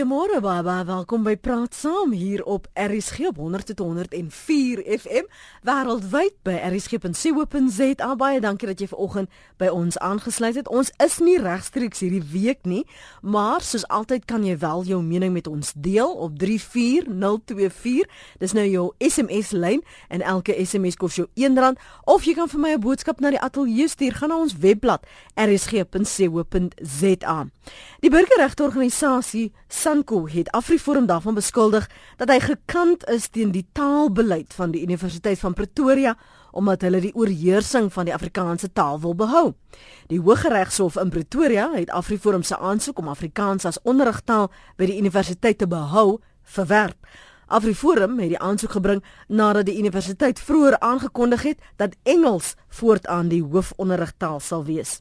[0.00, 5.26] Goeiemôre baie welkom by Praat Saam hier op RSG op 100.104 FM
[5.68, 8.08] wêreldwyd by rsg.co.za.
[8.16, 9.28] Baie dankie dat jy vanoggend
[9.60, 10.72] by ons aangesluit het.
[10.72, 12.88] Ons is nie regstreeks hierdie week nie,
[13.20, 18.08] maar soos altyd kan jy wel jou mening met ons deel op 34024.
[18.40, 21.76] Dis nou jou SMS lyn en elke SMS kos jou R1
[22.08, 25.04] of jy kan vir my 'n boodskap na die ateljee stuur gaan na ons webblad
[25.36, 27.38] rsg.co.za.
[28.00, 29.52] Die burgerregteorganisasie
[29.90, 35.40] Sanko het Afriforum daarvan beskuldig dat hy gekant is teen die taalbeleid van die Universiteit
[35.40, 36.12] van Pretoria
[36.54, 39.42] omdat hulle die oorheersing van die Afrikaanse taal wil behou.
[40.06, 44.46] Die Hooggeregshof in Pretoria het Afriforum se aansoek om Afrikaans as onderrigtaal
[44.78, 46.20] by die universiteit te behou
[46.54, 47.10] verwerp.
[47.50, 53.42] Afriforum het die aansoek gebring nadat die universiteit vroeër aangekondig het dat Engels voortaan die
[53.42, 55.00] hoofonderrigtaal sal wees.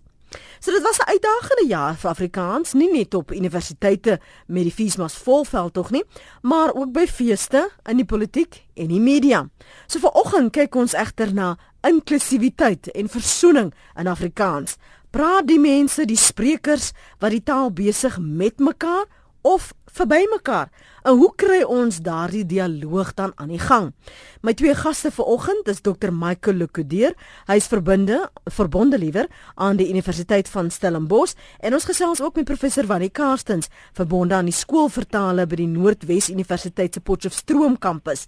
[0.59, 5.15] So dit was 'n uitdagende jaar vir Afrikaans, nie net op universiteite met die Fiesmas
[5.15, 6.04] volveld tog nie,
[6.41, 9.49] maar ook by feeste, in die politiek en die media.
[9.87, 14.76] So vanoggend kyk ons egter na inklusiwiteit en versoening in Afrikaans.
[15.09, 19.05] Praat die mense, die sprekers wat die taal besig met mekaar
[19.41, 20.70] of verby mekaar.
[21.04, 23.93] En hoe kry ons daardie dialoog dan aan die gang?
[24.41, 27.15] My twee gaste vanoggend is Dr Michael Lukudeer.
[27.48, 32.45] Hy is verbinde verbonde liewer aan die Universiteit van Stellenbosch en ons gesels ook met
[32.45, 38.27] professor Wannie Karstens, verbonde aan die skoolvertale by die Noordwes Universiteit se Potchefstroom kampus.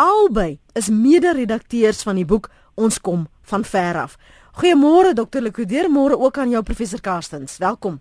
[0.00, 2.48] Albei is mede-redakteurs van die boek
[2.80, 4.16] Ons kom van ver af.
[4.60, 7.58] Goeiemôre Dr Lukudeer, môre ook aan jou professor Karstens.
[7.58, 8.00] Welkom.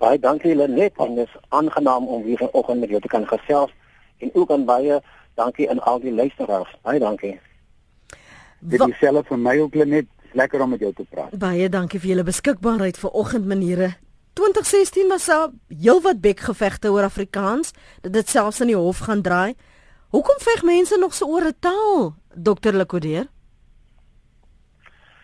[0.00, 3.72] Baie dankie Lenet en dit is aangenaam om hier vanoggend met jou te kan gesels
[4.24, 5.00] en ook aan baie
[5.36, 6.72] dankie aan al die luisteraars.
[6.82, 7.34] Baie dankie.
[8.60, 11.34] Dit is self vir my ook Lenet, lekker om met jou te praat.
[11.36, 13.90] Baie dankie vir julle beskikbaarheid vanoggend meneere.
[14.40, 19.54] 2016 was daar heelwat bekgevegte oor Afrikaans, dat dit selfs in die hof gaan draai.
[20.16, 23.28] Hoekom veg mense nog so oor 'n taal, dokter Lekodeer?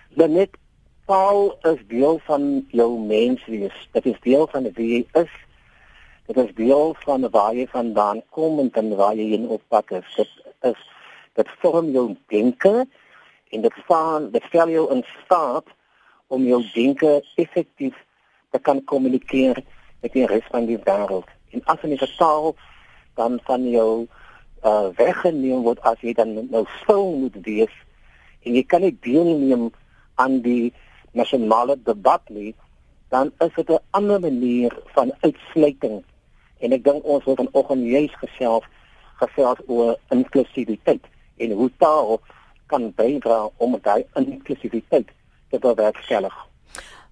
[0.08, 0.56] Lenet
[1.06, 3.74] taal is deel van jou menswees.
[3.92, 5.32] Dit is deel van wie jy is.
[6.26, 9.90] Dit is deel van waar jy vandaan kom en dan waar jy in op pad
[10.00, 10.08] is.
[10.16, 10.80] Dit is
[11.38, 12.86] dit vorm jou denke
[13.54, 15.68] en dit staan dit stel jou in staat
[16.32, 17.94] om jou denke effektief
[18.50, 19.60] te kan kommunikeer
[20.02, 21.28] met die res van die wêreld.
[21.54, 22.56] En as jy 'n taal
[23.14, 24.08] dan van jou
[24.64, 27.74] uh weggeneem word as jy dan nou stil moet wees
[28.42, 29.70] en jy kan nie deelneem
[30.16, 30.72] aan die
[31.16, 32.54] nasionale debat nie,
[33.08, 36.04] dan is dit 'n ander manier van uitsluiting.
[36.58, 38.64] En ek dink ons wil vanoggend juis gesels
[39.16, 41.04] gesels oor inklusiwiteit
[41.36, 42.20] en hoe taal
[42.66, 45.08] kan bydra om daai inklusiwiteit
[45.50, 46.34] te bewerkstellig.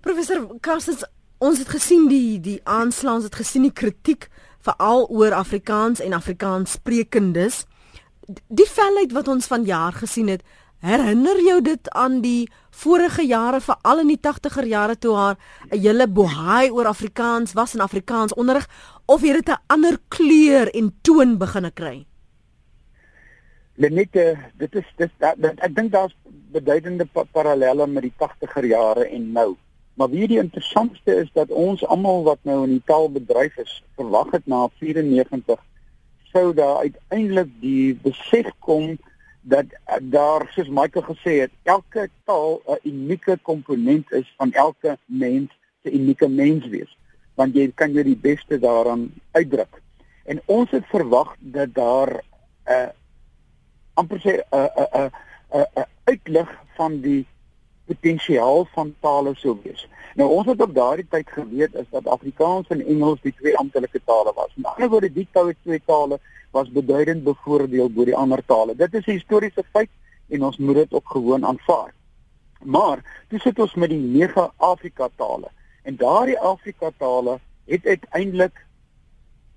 [0.00, 1.04] Professor Karstens,
[1.38, 4.28] ons het gesien die die aanslae, ons het gesien die kritiek
[4.64, 7.64] veral oor Afrikaans en Afrikaans sprekendes.
[8.48, 10.44] Die felheid wat ons vanjaar gesien het,
[10.84, 12.44] Herinner jou dit aan die
[12.76, 15.36] vorige jare veral in die 80er jare toe haar
[15.72, 18.68] 'n hele bohaai oor Afrikaans was en Afrikaans onderrig
[19.06, 22.04] of het dit 'n ander kleur en toon begine kry?
[23.76, 26.16] Lenette, dit is dit, dit, dit ek dink daar's
[26.52, 29.56] beduidende pa parallelle met die 80er jare en nou.
[29.94, 34.30] Maar wie die interessantste is dat ons almal wat nou in die taalbedryf is, verwag
[34.30, 35.60] het na 94
[36.32, 38.98] sou daar uiteindelik die besef kom
[39.44, 44.98] dat uh, daar soos Michael gesê het, elke taal 'n unieke komponent is van elke
[45.04, 45.50] mens
[45.82, 46.96] se unieke menswees,
[47.34, 49.82] want jy kan jy die beste daaraan uitdruk.
[50.24, 52.88] En ons het verwag dat daar 'n uh,
[53.94, 55.10] amper sê 'n 'n 'n
[55.52, 57.26] 'n 'n uitlig van die
[57.84, 59.88] potensiaal van tale sou wees.
[60.14, 64.00] Nou ons het op daardie tyd geweet is dat Afrikaans en Engels die twee amptelike
[64.04, 64.52] tale was.
[64.54, 65.28] Met ander woorde, die
[65.62, 66.20] twee tale
[66.54, 68.76] was beduidend bevoordeel bo die ander tale.
[68.78, 69.90] Dit is 'n historiese feit
[70.28, 71.94] en ons moet dit ook gewoon aanvaar.
[72.62, 75.50] Maar dis sit ons met die nege Afrika tale
[75.82, 78.64] en daardie Afrika tale het uiteindelik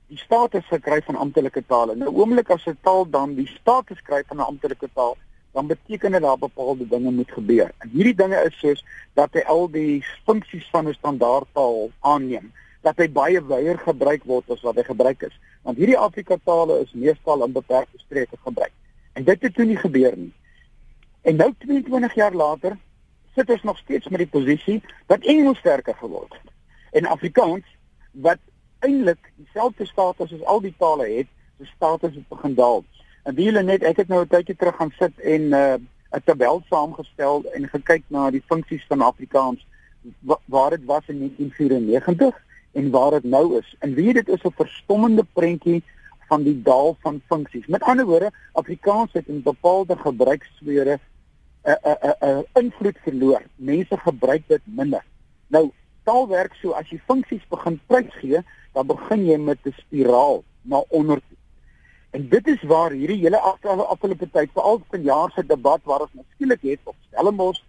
[0.07, 1.95] die status gekry van amptelike tale.
[1.95, 5.17] Nou oomblik as 'n taal dan die status kry van 'n amptelike taal,
[5.51, 7.71] dan beteken dit daar bepaalde dinge moet gebeur.
[7.77, 12.51] En hierdie dinge is soos dat hy al die funksies van 'n standaardtaal aanneem
[12.87, 15.39] dat hy baie wyer gebruik word as wat hy gebruik is.
[15.67, 18.71] Want hierdie Afrika tale is meestal in beperkte streke gebruik.
[19.13, 20.33] En dit het toe nie gebeur nie.
[21.27, 22.77] En nou 22 jaar later
[23.35, 24.77] sit ons nog steeds met die posisie
[25.11, 26.53] dat Engels sterker geword het.
[26.91, 27.67] En Afrikaans
[28.11, 28.39] wat
[28.79, 31.27] eintlik dieselfde status as al die tale het,
[31.59, 32.85] se status het begin daal.
[33.27, 36.23] En wie hulle net ek het nou 'n tydjie terug gaan sit en 'n uh,
[36.23, 39.67] tabel saamgestel en gekyk na die funksies van Afrikaans
[40.45, 42.45] waar dit was in 1994
[42.77, 43.75] en waar dit nou is.
[43.79, 45.83] En weet dit is 'n verstommende prentjie
[46.27, 47.67] van die daal van funksies.
[47.67, 50.99] Met ander woorde, Afrikaans het in bepaalde gebruiksfere
[51.63, 53.41] 'n 'n 'n invloed verloor.
[53.55, 55.03] Mense gebruik dit minder.
[55.47, 55.71] Nou,
[56.03, 58.39] taal werk so as jy funksies begin prys gee,
[58.73, 61.37] dan begin jy met 'n spiraal na onder toe.
[62.09, 66.11] En dit is waar hierdie hele afgelope tyd, veral van jaar se debat waar ons
[66.33, 67.61] skielik het op Stellenbosch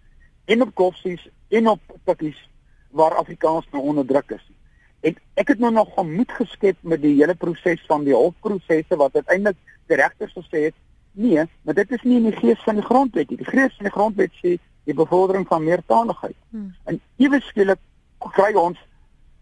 [0.45, 2.49] en op Koffsies en op Tikkies
[2.89, 4.51] waar Afrikaans nou onder druk is.
[4.99, 9.15] En ek het nou nog gemoed geskep met die hele proses van die hofprosesse wat
[9.15, 9.57] uiteindelik
[9.87, 10.75] die regters gesê het,
[11.11, 13.39] nee, maar dit is nie in die gees van die grondwet nie.
[13.39, 14.57] Die gees van die grondwet sê
[14.89, 16.35] die bevordering van meertaligheid.
[16.49, 16.73] Hmm.
[16.83, 17.79] En ewe skielik
[18.35, 18.79] kry ons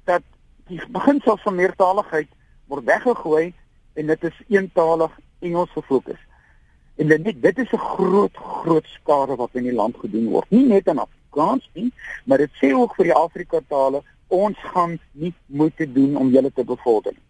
[0.05, 0.23] dat
[0.67, 2.29] die beginsel van meertaligheid
[2.67, 3.53] word weggegooi
[3.97, 6.19] en dit is eentalig Engels gefokus.
[6.97, 10.49] En dit dit is 'n groot groot skade wat in die land gedoen word.
[10.49, 11.91] Nie net in Afrikaans nie,
[12.25, 16.51] maar dit sê ook vir die Afrika tale ons gaan nie moeite doen om julle
[16.53, 17.25] te bevorder nie.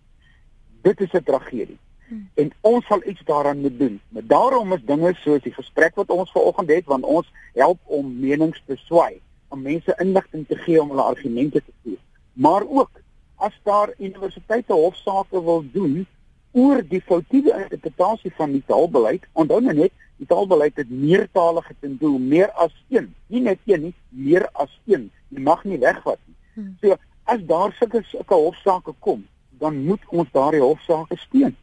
[0.81, 1.77] Dit is 'n tragedie.
[2.07, 2.29] Hmm.
[2.33, 3.99] En ons sal iets daaraan moet doen.
[4.09, 8.19] Maar daarom is dinge soos die gesprek wat ons vanoggend het, want ons help om
[8.19, 11.99] menings te swai, om mense inligting te gee om hulle argumente te voer.
[12.33, 12.89] Maar ook
[13.35, 16.07] as daar universiteite hofsaake wil doen
[16.51, 21.97] oor die foutiewe interpretasie van die taalbeleid, onthou nou net, die taalbeleid het meertalige ten
[21.99, 25.09] doel, meer as een, nie net een nie, meer as een.
[25.29, 26.19] Jy mag nie wegvat.
[26.57, 26.75] Hmm.
[26.81, 26.97] So
[27.29, 29.27] as daar sulke sulke hofsaake kom,
[29.61, 31.53] dan moet ons daardie hofsaake steun.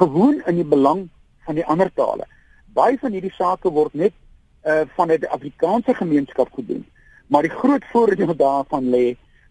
[0.00, 1.08] Gewoon in die belang
[1.44, 2.24] van die ander tale.
[2.72, 4.16] Baie van hierdie sake word net
[4.64, 6.86] uh van die Afrikaanse gemeenskap gedoen.
[7.28, 9.04] Maar die groot voordeel daarvan lê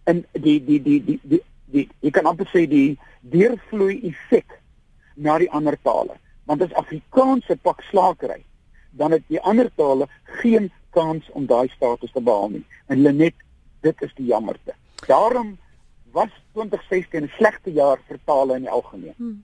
[0.10, 4.58] in die die die die die die jy kan amper sê die deurvloei effek
[5.16, 6.18] na die ander tale.
[6.50, 8.42] Want as Afrikaanse pak slaakery,
[8.98, 10.10] dan het die ander tale
[10.42, 12.66] geen kans om daai status te behaal nie.
[12.90, 13.38] En Lenet,
[13.82, 14.74] dit is die jammerte.
[15.08, 15.58] Daarom
[16.12, 19.14] was 2016 'n slegte jaar vir tale in die algemeen.
[19.18, 19.44] Hmm.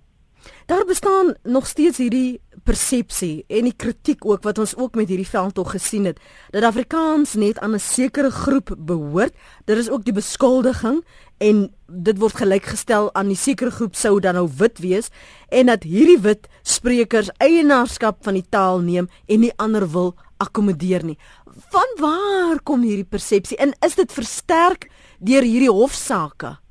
[0.66, 5.28] Daar bestaan nog steeds hierdie persepsie en die kritiek ook wat ons ook met hierdie
[5.30, 6.20] veldtog gesien het
[6.54, 9.34] dat Afrikaans net aan 'n sekere groep behoort.
[9.66, 11.04] Dit is ook die beskuldiging
[11.38, 15.10] en dit word gelykgestel aan die sekere groep sou dan nou wit wees
[15.50, 21.06] en dat hierdie wit sprekers eienaarskap van die taal neem en nie ander wil akkommodeer
[21.06, 21.18] nie.
[21.70, 24.90] Van waar kom hierdie persepsie en is dit versterk
[25.20, 26.65] deur hierdie hofsaake?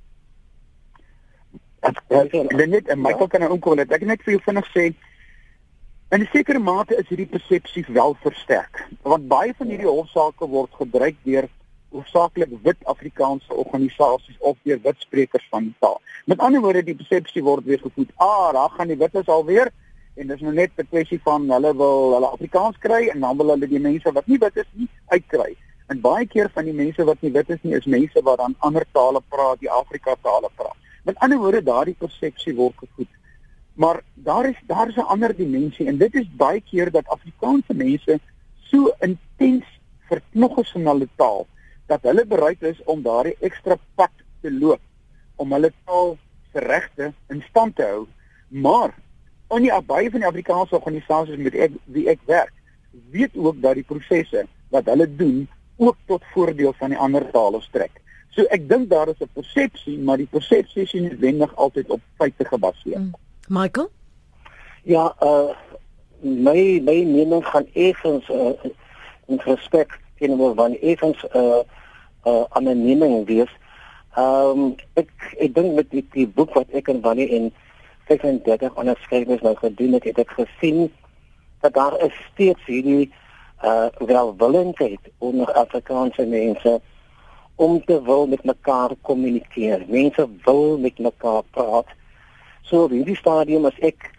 [1.85, 4.87] Ek dink net en Michael kan nou inkom net ek net vir jou vinnig sê
[6.15, 10.73] in 'n sekere mate is hierdie persepsie wel versterk want baie van hierdie hofsaake word
[10.81, 11.49] gebruik deur
[11.95, 16.01] hoofsaaklik wit Afrikaanse organisasies of deur wit sprekers van die taal.
[16.27, 18.11] Met ander woorde die persepsie word weer gevoed.
[18.17, 19.71] Ah, daar gaan die wites alweer
[20.15, 23.55] en dis nou net 'n kwessie van hulle wil hulle Afrikaans kry en dan wil
[23.55, 25.57] hulle die mense wat nie wit is nie uitkry.
[25.89, 28.55] En baie keer van die mense wat nie wit is nie is mense wat dan
[28.59, 30.77] ander tale praat, die Afrika tale praat.
[31.05, 33.11] Met ander woorde, daardie persepsie word gevoed.
[33.75, 37.75] Maar daar is daar is 'n ander dimensie en dit is baie keer dat Afrikaanse
[37.75, 38.21] mense
[38.71, 39.65] so intens
[40.09, 41.47] verknog is in hulle taal
[41.87, 44.11] dat hulle bereid is om daardie ekstra pad
[44.41, 44.81] te loop
[45.37, 46.17] om hulle taal
[46.53, 48.06] se regte in stand te hou.
[48.49, 48.95] Maar
[49.49, 52.53] on die baie van die Afrikaanse organisasies met ek wie ek werk,
[53.11, 57.61] weet ook dat die prosesse wat hulle doen ook tot voordeel van die ander tale
[57.61, 58.01] strek.
[58.34, 62.00] So ek dink daar is 'n persepsie, maar die persepsie is nie noodwendig altyd op
[62.19, 62.98] feite gebaseer.
[62.98, 63.12] Mm.
[63.48, 63.91] Michael?
[64.82, 65.55] Ja, uh
[66.20, 68.53] my my mening gaan effens uh
[69.26, 71.62] in respek teenoor van effens uh
[72.24, 73.53] uh anoniem wees.
[74.17, 77.53] Ehm um, ek ek dink met die, die boek wat ek en Wannie in
[78.06, 80.93] 35 onderskrywings nou gedoen het, het ek gesien
[81.60, 83.12] dat daar is steeds hierdie
[83.64, 86.81] uh welwillendheid onder Afrikaanse mense
[87.56, 89.84] om te wil met mekaar kommunikeer.
[89.89, 91.87] Mense wil met mekaar praat.
[92.63, 94.11] So in hierdie stadium as ek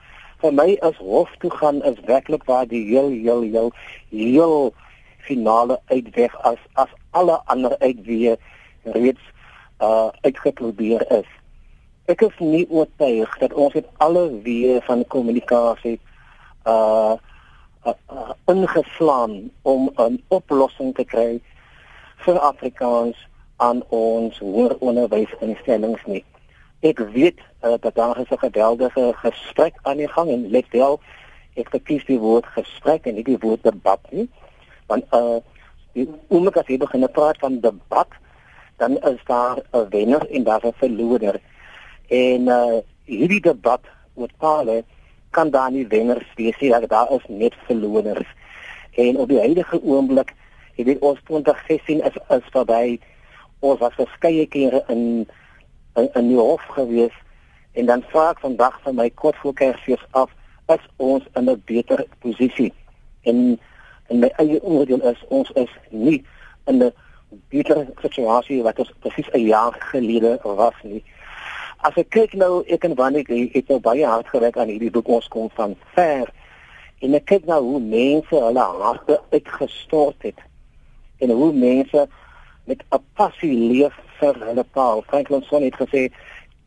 [0.44, 3.72] vir my as hof toe gaan is werklik waar die heel heel heel
[4.10, 4.74] heel
[5.26, 8.36] finale uitweg as as alle ander uitweë
[8.98, 9.32] reeds
[9.82, 11.30] uh uitgeprobeer is.
[12.06, 15.98] Ek is nie oortuig dat ons met alle weë van kommunikasie
[16.70, 17.18] uh,
[17.86, 21.42] uh, uh ingeslaan om 'n oplossing te kry
[22.24, 26.24] vir Afrikaans aan ons hoër onderwysinstellings nie.
[26.86, 31.00] Ek weet uh, dat daar 'n geweldige gesprek aan die gang en let wel
[31.56, 34.28] ek verkies die woord gesprek en nie die woord debat nie.
[34.88, 35.40] Want uh
[35.96, 38.10] die oomblik as jy begin praat van debat,
[38.78, 41.40] dan is daar 'n wenner en daar 'n verlorer.
[42.08, 43.82] En uh hierdie debat
[44.14, 44.84] oor tale
[45.32, 48.28] kan daar nie wenners wees nie, daar is net verlorers.
[48.96, 50.34] En op die huidige oomblik
[50.76, 53.00] Jy weet ons 2016 is is verby.
[53.64, 55.04] Ons was verskeie kere in
[55.96, 57.16] in, in die hof gewees
[57.80, 60.32] en dan vra ek vandag van my kort voor Kersfees af
[60.74, 62.74] is ons in 'n beter posisie.
[63.24, 63.60] En
[64.08, 66.24] en my eie oordeel is ons is nie
[66.68, 66.92] in 'n
[67.50, 71.04] beter situasie wat ons presies 'n jaar gelede was nie.
[71.78, 75.08] As ek kyk nou ek en Wanik het nou baie hard gewerk aan hierdie boek
[75.08, 76.28] ons kom van ver
[77.00, 80.40] en ek kyk nou hoe mense hulle harte uitgestort het
[81.26, 82.08] en hoe mense
[82.66, 85.04] met 'n passie leef vir hulle taal.
[85.08, 86.08] Franklin Sonn het gesê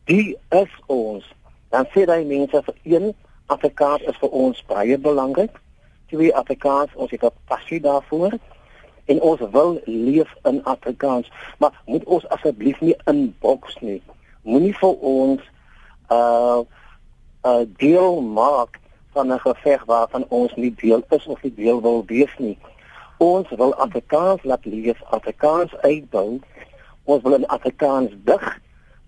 [0.04, 1.24] die is ons.
[1.68, 3.14] Dan sê hy mense vir een
[3.46, 5.60] Afrikaans is vir ons baie belangrik.
[6.08, 8.38] Twee Afrikaans, ons het 'n passie daarvoor
[9.04, 14.02] en ons wil leef in Afrikaans, maar moet ons asseblief nie inboks nie.
[14.42, 15.40] Moenie vir ons
[16.08, 16.60] uh
[17.46, 18.80] uh, deel maak
[19.12, 22.58] van 'n geveg waarvan ons nie deel is of nie deel wil wees nie.
[23.18, 26.38] Ons wil Afrikaans laat leef, Afrikaans uitbou.
[27.04, 28.44] Ons wil in Afrikaans dig,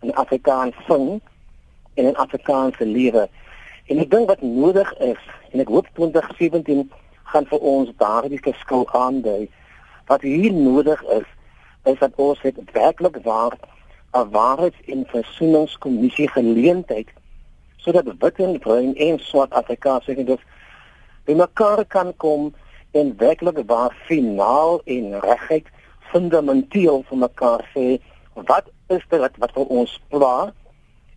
[0.00, 1.20] in Afrikaans sing
[1.94, 3.28] en in Afrikaans lewe.
[3.86, 6.88] En ek dink wat nodig is en ek hoop 2017
[7.30, 9.46] gaan vir ons daardie verskil aandui.
[10.10, 11.28] Wat hier nodig is
[11.88, 13.54] is dat ons het werklik waar
[14.12, 17.08] 'n waarheids- en versoeningskommissie geleentheid
[17.76, 20.40] sodat wit en bruin en swart Afrikaans sê dit
[21.24, 22.50] by mekaar kan kom
[22.90, 25.66] en werklik waar finaal en regheid
[26.12, 27.98] fundamenteel vir mekaar sê
[28.34, 30.50] wat is dit wat, wat vir ons pla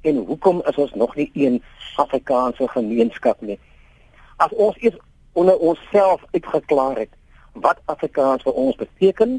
[0.02, 1.62] en hoekom is ons nog nie een
[1.96, 3.60] Afrikaanse gemeenskap nie?
[4.38, 4.98] As ons eers
[5.34, 7.14] onder onsself uitgeklaar het
[7.54, 9.38] wat Afrikaans vir ons beteken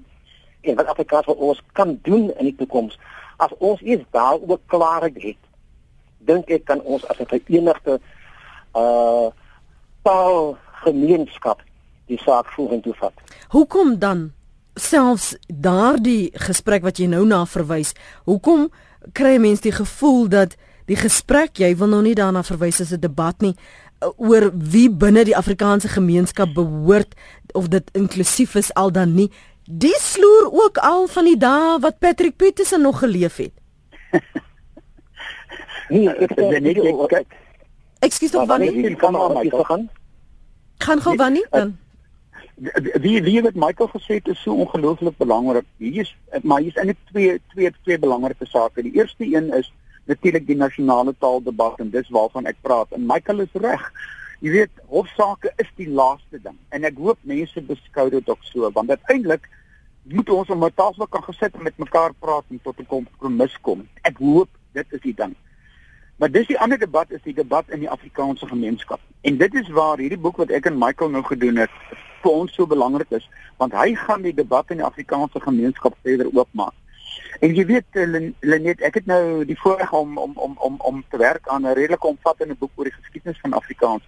[0.61, 2.99] en wat Afrikaans vir ons kan doen in die toekoms,
[3.37, 5.41] as ons eers daaroor klaarheid het,
[6.25, 8.01] dink ek kan ons as 'n verenigde
[8.75, 9.31] uh
[10.05, 11.63] taalgemeenskap
[12.11, 13.13] die saak vorentoe vat.
[13.55, 14.33] Hoekom dan
[14.75, 17.95] selfs daardie gesprek wat jy nou na verwys,
[18.27, 18.69] hoekom
[19.17, 20.57] kry mense die gevoel dat
[20.91, 23.55] die gesprek, jy wil nou nie daarna verwys as 'n debat nie
[24.03, 27.15] uh, oor wie binne die Afrikaanse gemeenskap behoort
[27.53, 29.31] of dit inklusief is al dan nie.
[29.65, 33.53] Dis sloer ook al van die dae wat Patrick Petersen nog geleef het.
[35.95, 37.27] nee, ek sê net ek
[38.05, 39.89] Ekskuus tog wanneer kan maar gaan.
[40.79, 41.79] Gaan gou wanneer dan?
[42.57, 45.65] Wie wie het Michael gesê dit is so ongelooflik belangrik.
[45.77, 48.83] Hier is maar hier is eintlik twee twee twee belangrike sake.
[48.83, 49.73] Die eerste een is
[50.05, 52.93] natuurlik die nasionale taaldebat en dis waarvan ek praat.
[52.93, 53.91] En Michael is reg.
[54.45, 56.57] Jy weet, hofsaake is die laaste ding.
[56.69, 59.49] En ek hoop mense beskou dit ook so want uiteindelik
[60.05, 63.59] moet ons om 'n tafel kan gesit en met mekaar praat en tot 'n kompromis
[63.61, 63.89] kom.
[64.03, 65.35] Ek hoop dit is die ding.
[66.17, 69.01] Maar dis die ander debat is die debat in die Afrikaanse gemeenskap.
[69.21, 71.71] En dit is waar hierdie boek wat ek en Michael nou gedoen het
[72.25, 73.29] vir ons so belangrik is,
[73.61, 76.75] want hy gaan die debat in die Afrikaanse gemeenskap verder oopmaak.
[77.45, 81.03] En jy weet eh, Lenet, ek het nou die voorreg om om om om om
[81.11, 84.03] te werk aan 'n redelike omvattende boek oor die geskiedenis van Afrikaans.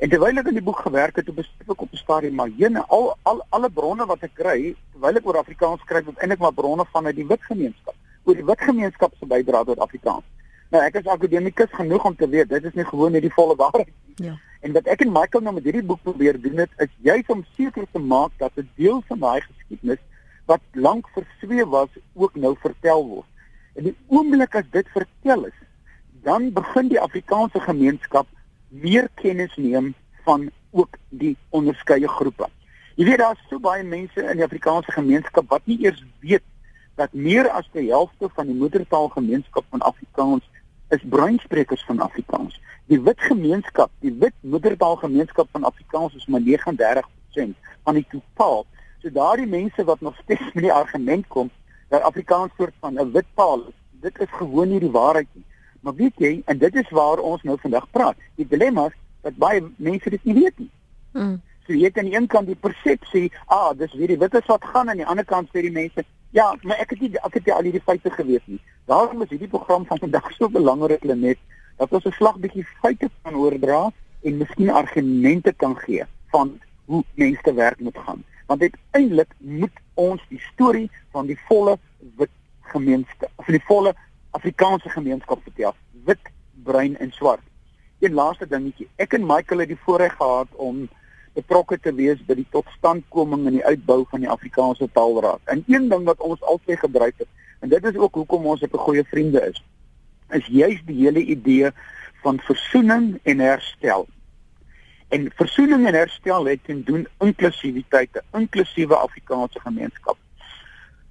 [0.00, 2.84] En terwyl ek aan die boek gewerk het, het ek op 'n stadium maar jene
[2.88, 6.52] al al alle bronne wat ek kry, terwyl ek oor Afrikaans skryf, is eintlik maar
[6.52, 10.24] bronne vanuit die wit gemeenskap, oor die wit gemeenskap se bydrae tot Afrikaans.
[10.70, 13.56] Nou ek is akademikus genoeg om te weet dit is nie gewoon net die volle
[13.56, 14.26] waarheid nie.
[14.26, 14.38] Ja.
[14.60, 17.44] En wat ek en Michael nou met hierdie boek probeer doen het, is juis om
[17.56, 20.02] seker te maak dat 'n deel van daai geskiedenis
[20.44, 23.26] wat lank versweef was ook nou vertel word.
[23.74, 25.58] En die oomblik as dit vertel is,
[26.22, 28.26] dan begin die Afrikaanse gemeenskap
[28.68, 32.46] meer kennis neem van ook die onderskeie groepe.
[32.94, 36.44] Jy weet daar's so baie mense in die Afrikaanse gemeenskap wat nie eers weet
[37.00, 40.44] dat meer as die helfte van die moedertaalgemeenskap van Afrikaans
[40.90, 42.60] is bruinsprekers van Afrikaans.
[42.90, 47.54] Die wit gemeenskap, die wit moedertaalgemeenskap van Afrikaans is maar 39%
[47.84, 48.66] van die totaal.
[49.02, 51.50] So daardie mense wat nog steeds met die argument kom
[51.88, 55.44] dat Afrikaans soort van 'n wit taal is, dit is gewoon nie die waarheid nie.
[55.80, 58.16] Maar weet jy, en dit is waar ons nou vandag praat.
[58.34, 60.70] Die dilemma is dat baie mense dit nie weet nie.
[61.12, 61.42] Hmm.
[61.66, 64.88] So jy het aan die een kant die persepsie, ah, dis hierdie wites wat gaan
[64.88, 67.46] en aan die ander kant sê die mense, Ja, maar ek het nie ek het
[67.46, 68.60] nie al hierdie feite geweet nie.
[68.90, 71.38] Daarom is hierdie program van vandag so belangrik net
[71.78, 73.92] dat ons 'n slag bietjie feite kan oordra
[74.22, 78.24] en miskien argumente kan gee van hoe mense werk moet gaan.
[78.46, 81.78] Want uiteindelik moet ons die storie van die volle
[82.16, 83.94] wit gemeenskap, of die volle
[84.30, 86.24] Afrikaanse gemeenskap vertel, wit,
[86.62, 87.46] bruin en swart.
[87.98, 88.88] Een laaste dingetjie.
[88.96, 90.88] Ek en Michael het die voorreg gehad om
[91.40, 95.40] betrokke te wees by die totstandkoming en die uitbou van die Afrikaanse Taalraad.
[95.44, 97.28] En een ding wat ons altyd gebruik het,
[97.60, 99.62] en dit is ook hoekom ons 'n goeie vriende is,
[100.30, 101.70] is juis die hele idee
[102.22, 104.08] van versoening en herstel.
[105.08, 110.16] En versoening en herstel het te doen inklusiwiteit, 'n inklusiewe Afrikaanse gemeenskap.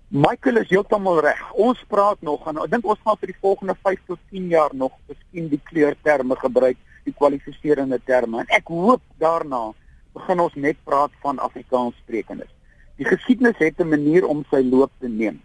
[0.08, 1.52] Michael is heeltemal reg.
[1.54, 4.72] Ons praat nog en ek dink ons gaan vir die volgende 5 tot 10 jaar
[4.74, 8.40] nog miskien die kleurterme gebruik, die kwalifiserende terme.
[8.40, 9.70] En ek hoop daarna
[10.14, 12.50] begin ons net praat van Afrikaans sprekendes.
[12.96, 15.42] Die geskiedenis het 'n manier om sy loop te neem.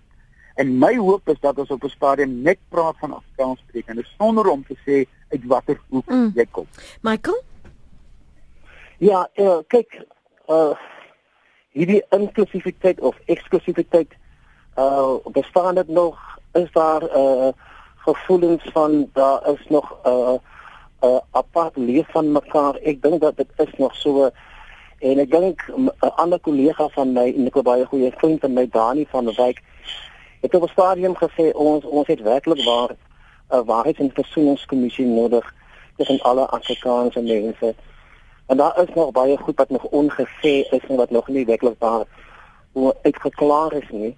[0.55, 4.47] En my hoop is dat ons op 'n stadium net praat van Afrikaans sprekendes sonder
[4.47, 6.33] om te sê uit watter hoek mm.
[6.35, 6.67] jy kom.
[7.01, 7.43] Michael?
[8.99, 10.07] Ja, uh, kyk,
[10.49, 10.75] uh
[11.75, 14.13] hierdie inklusiwiteit of eksklusiwiteit
[14.79, 16.19] uh bestaan dit nog
[16.53, 17.49] is daar uh
[17.97, 20.35] gevoelens van daar is nog uh
[21.03, 24.31] uh apart leef van mekaar ek dink dat dit is nog so
[24.99, 28.53] en ek dink 'n ander kollega van my en ek 'n baie goeie vriend van
[28.53, 29.63] my Dani van der Wyk
[30.41, 32.97] het op 'n stadium gesê ons ons het werklik waar 'n
[33.55, 35.55] uh, waarheids- en versoeningskommissie nodig
[35.97, 37.75] tussen alle Afrikaanse mense
[38.47, 41.79] en daar is nog baie goed wat nog ongesê is en wat nog nie werklik
[41.79, 42.05] waar
[43.03, 44.17] uitgeklaar is nie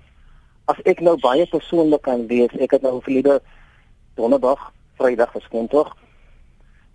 [0.66, 3.38] as ek nou baie persoonlik kan wees, ek het nou verlede
[4.18, 5.92] donderdag, Vrydag geskien tog.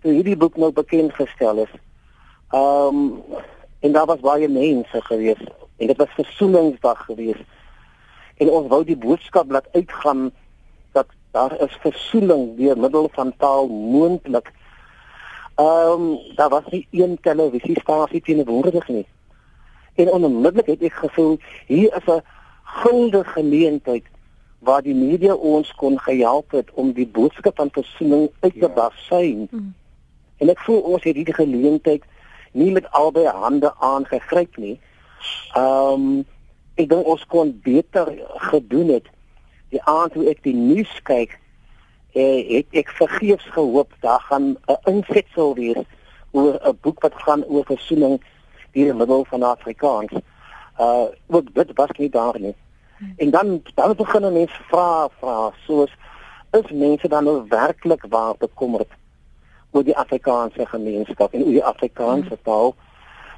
[0.02, 1.74] Toe hierdie boek nou bekend gestel is.
[2.52, 3.02] Ehm um,
[3.82, 5.42] en daar was baie mense gewees
[5.76, 7.40] en dit was versoeningsdag gewees.
[8.38, 10.30] En ons wou die boodskap laat uitgaan
[10.92, 14.52] dat daar is versoening deur middel van taal moontlik.
[15.54, 19.06] Ehm um, daar was nie een televisiestasie teenwoordig nie.
[19.94, 22.22] En onmiddellik het ek gevoel hier is 'n
[22.62, 24.06] gulde geleentheid
[24.58, 28.90] waar die media ons kon gehelp het om die boodskap van versoening uit te ja.
[28.94, 29.48] sien.
[29.50, 29.74] Mm.
[30.36, 32.04] En ek voel ons het hierdie geleentheid
[32.52, 34.80] nie met albei hande aangegryp nie.
[35.54, 36.26] Ehm um,
[36.80, 38.08] ek dink ons kon beter
[38.48, 39.08] gedoen het.
[39.72, 41.34] Die aand toe ek die nuus kyk,
[42.16, 45.84] eh, ek ek vergeefs gehoop daar gaan 'n insetsel wees
[46.32, 48.20] oor 'n boek wat gaan oor versoening
[48.72, 50.12] deur middel van Afrikaans.
[50.80, 52.54] Uh ook dit was nie daar nie.
[53.16, 55.92] En dan dan begin mense vra vra soos
[56.50, 58.88] is mense dan nou werklik waar bekommerd
[59.72, 62.44] oor die Afrikaanse gemeenskap en oor die Afrikaanse hmm.
[62.48, 62.74] taal?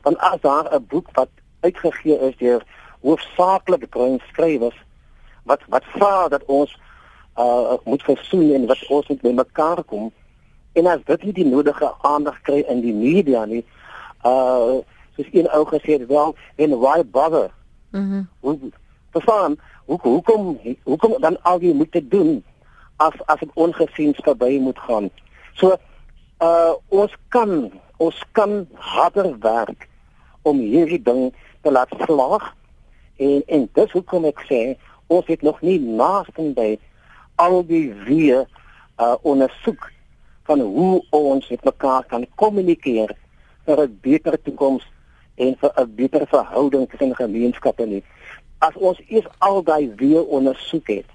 [0.02, 1.28] Want as daar 'n boek wat
[1.60, 2.62] uitgegee is deur
[3.00, 4.76] hoofsaaklik bruin skrywers
[5.42, 6.78] wat wat vra dat ons
[7.38, 10.12] uh moet versoen en wat ons moet met mekaar kom
[10.72, 13.64] en as dit nie die nodige aandag kry in die media nie
[14.24, 14.80] uh
[15.16, 17.50] soos een ou gesê het wel en why bother
[17.90, 18.72] mhm mm
[19.14, 22.44] verstaan hoe hoekom hoekom dan al die moet dit doen
[22.96, 25.10] as as dit ongesien verby moet gaan
[25.52, 25.76] so
[26.42, 29.88] uh ons kan ons kan harder werk
[30.42, 32.54] om hierdie ding te laat slaag.
[33.16, 34.60] En en dis hoekom ek sê
[35.06, 36.74] ons het nog nie naaste by
[37.36, 38.46] al die weer
[38.98, 39.90] uh ondersoek
[40.44, 43.14] van hoe ons met mekaar kan kommunikeer
[43.64, 44.84] vir 'n beter toekoms
[45.34, 48.04] en vir 'n beter verhouding tussen gemeenskappe nie.
[48.58, 51.08] As ons eers al daai weer ondersoek het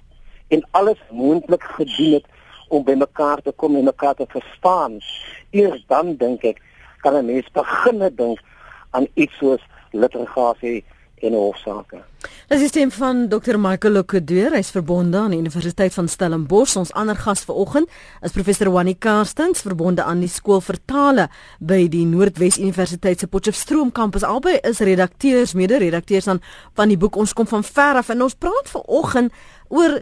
[0.48, 2.26] en alles moontlik gedoen het
[2.70, 5.00] om by mekaar te kom en mekaar te verstaan,
[5.50, 6.62] eers dan dink ek
[7.02, 8.38] kan 'n mens begin dink
[8.90, 10.84] aan iets soos litigasie
[11.20, 12.00] en hofsaake.
[12.50, 16.76] Dis die stem van Dr Michael Lokedeur, hy's verbonde aan die Universiteit van Stellenbosch.
[16.80, 17.90] Ons ander gas vanoggend
[18.26, 21.28] is professor Wani Karstens, verbonde aan die skool vertale
[21.58, 24.26] by die Noordwes Universiteit se Potchefstroom kampus.
[24.26, 26.42] Albei is redakteurs, mede-redakteurs aan
[26.74, 29.32] van die boek Ons kom van ver af en ons praat vanoggend
[29.68, 30.00] oor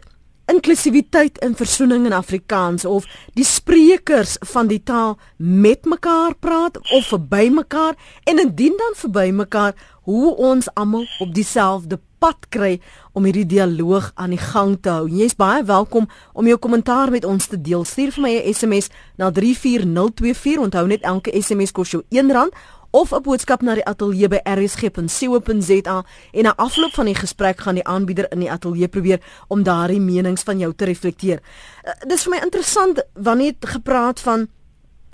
[0.48, 3.06] inklusiwiteit en versoening in Afrikaans of
[3.36, 9.28] die sprekers van die taal met mekaar praat of verby mekaar en indien dan verby
[9.32, 9.74] mekaar
[10.08, 12.78] hoe ons almal op dieselfde pad kry
[13.12, 15.04] om hierdie dialoog aan die gang te hou.
[15.10, 17.84] Jy's baie welkom om jou kommentaar met ons te deel.
[17.84, 20.58] Stuur vir my 'n SMS na 34024.
[20.58, 22.50] Onthou net elke SMS kos jou R1
[22.90, 27.74] of 'n boodskap na die ateljee by rsg.co.za en na afloop van die gesprek gaan
[27.74, 31.40] die aanbieder in die ateljee probeer om daardie menings van jou te reflekteer.
[31.84, 34.48] Uh, dis vir my interessant wanneer jy gepraat van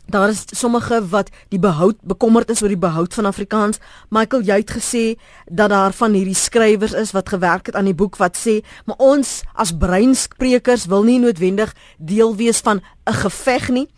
[0.06, 3.78] Daar is sommige wat die behoud bekommerd is oor die behoud van Afrikaans.
[4.08, 5.04] Michael, jy het gesê
[5.48, 9.00] dat daar van hierdie skrywers is wat gewerk het aan die boek wat sê, maar
[9.00, 13.88] ons as breinsprekers wil nie noodwendig deel wees van 'n geveg nie.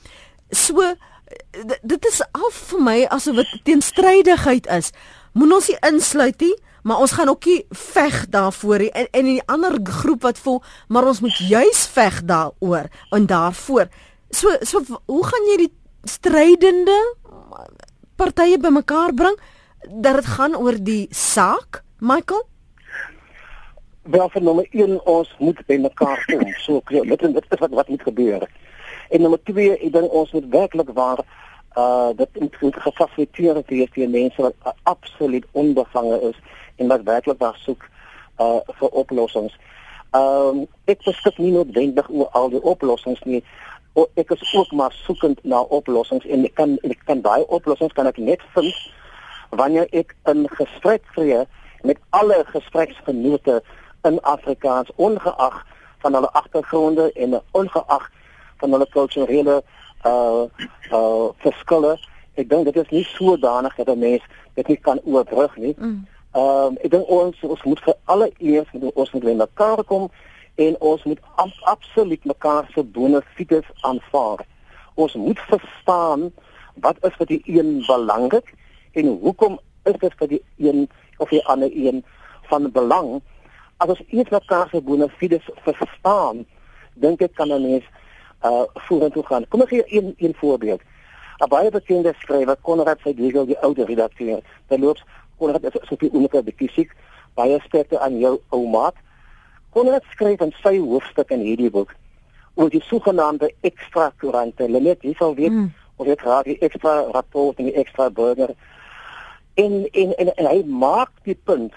[0.51, 0.95] So
[1.83, 4.93] dit is al vir my asof dit teenstrydigheid is.
[5.37, 6.55] Moet ons nie insluit nie,
[6.87, 8.91] maar ons gaan ook nie veg daarvoor nie.
[8.91, 13.89] En en die ander groep wat voel, maar ons moet juis veg daaroor en daarvoor.
[14.31, 15.73] So so hoe gaan jy die
[16.07, 16.99] strydende
[18.17, 19.37] partye bymekaar bring
[19.87, 22.47] dat dit gaan oor die saak, Michael?
[24.03, 26.47] Wel vir nommer 1 ons moet bymekaar kom.
[26.63, 28.49] So dit is dit is wat wat moet gebeur.
[29.09, 31.25] En nommer 2, ek dink ons moet werklik waar
[31.77, 36.39] uh dit moet gefasiliteer word vir mense wat uh, absoluut onbevange is
[36.77, 37.85] en wat werklik daar soek
[38.41, 39.57] uh vir oplossings.
[40.17, 43.43] Ehm um, ek beskik nie noodwendig oor al die oplossings nie.
[43.93, 47.93] O, ek is ook maar soekend na oplossings en ek kan ek kan daai oplossings
[47.97, 48.75] kan ek net vind
[49.51, 51.45] wanneer ek 'n gesprek vree
[51.83, 53.63] met alle gespreksgenote
[54.09, 55.65] in Afrikaans ongeag
[55.99, 58.11] van hulle agtergronde en ongeag
[58.61, 59.63] van hulle kulturele
[60.05, 60.45] uh
[60.93, 61.97] uh verskille.
[62.35, 64.23] Ek dink dit is nie sodanig dat 'n mens
[64.55, 65.75] dit nie kan oorbrug nie.
[65.79, 66.07] Mm.
[66.37, 70.11] Ehm um, ek dink ons ons moet vir alle eers ons moet weer mekaar kom
[70.55, 74.45] en ons moet ab, absoluut mekaar se benefiete aanvaar.
[74.95, 76.33] Ons moet verstaan
[76.85, 78.53] wat is vir die een belangrik
[78.93, 80.89] en hoekom is dit vir die een
[81.19, 82.05] of die ander een
[82.51, 83.21] van belang?
[83.77, 86.45] As ons eers mekaar se benefiete verstaan,
[86.95, 87.85] dink ek kan 'n mens
[88.45, 89.49] uh vorentoe gaan.
[89.49, 90.81] Kom ek gee een een voorbeeld.
[91.39, 95.05] 'n Baie bekende skrywer, Konrad Seidel, die oude redakteur, verloops
[95.39, 96.93] Konrad is so 'n unieke bietjie siek.
[97.35, 98.95] Baie sterkte aan jou ou maat.
[99.71, 101.95] Konrad skryf in sy hoofstuk in hierdie boek
[102.55, 104.69] oor die sogenaamde ekstra koerante.
[104.69, 105.73] Net jy sal weet mm.
[105.97, 108.55] of dit raak die ekstra rapport en die ekstra burger.
[109.55, 111.75] En en en, en hy maak die punt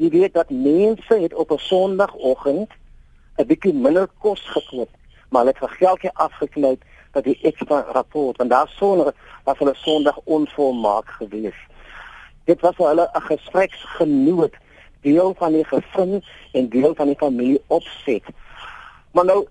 [0.00, 2.70] jy weet dat mense het op 'n sonoggend
[3.36, 4.88] 'n bietjie minder kos gekoop
[5.30, 9.14] maar hulle het vir geldjie afgeknyp dat die ekstra rapport en daar sonder
[9.44, 11.66] was hulle Sondag onvolmaak geweest.
[12.44, 14.54] Dit was vir hulle 'n gespreksgenoot,
[15.00, 18.24] deel van die gesin en deel van die familie opset.
[19.12, 19.46] Maar nou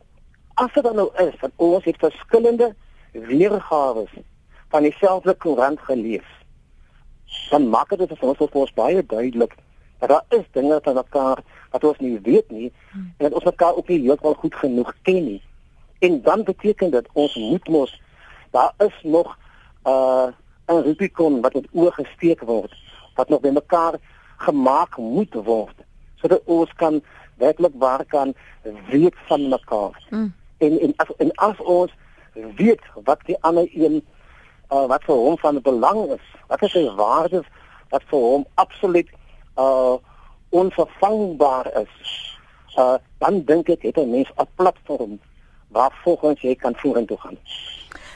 [0.54, 2.76] as dit dan nou is dat ons het verskillende
[3.12, 4.06] weergawe
[4.70, 6.30] van dieselfde koerant gelees,
[7.50, 9.56] dan maak dit vir ons ons baie duidelik
[10.00, 13.76] dat daar is dinge van mekaar wat ons nie weet nie en dat ons mekaar
[13.76, 15.42] ook nie heeltemal goed genoeg ken nie.
[16.00, 18.02] En dan beteken dit ons moet mos
[18.52, 19.38] daar is nog
[19.84, 20.28] uh
[20.68, 22.74] 'n Rubicon wat met oë gesteek word
[23.16, 23.96] wat nog by mekaar
[24.38, 25.76] gemaak moet word
[26.16, 27.02] sodat ons kan
[27.38, 28.34] werklik waar kan
[28.90, 30.08] weet van mekaar.
[30.10, 30.34] Mm.
[30.58, 31.92] En en as en as ons
[32.34, 34.04] weet wat die ander een
[34.70, 37.48] uh wat vir hom van belang is, wat is sy waardes
[37.90, 39.10] wat vir hom absoluut
[39.58, 39.96] uh
[40.50, 41.96] onvervangbaar is.
[42.78, 45.20] Uh dan dink ek het 'n mens 'n platform
[45.70, 47.38] waar volgens jy kan vorentoe gaan.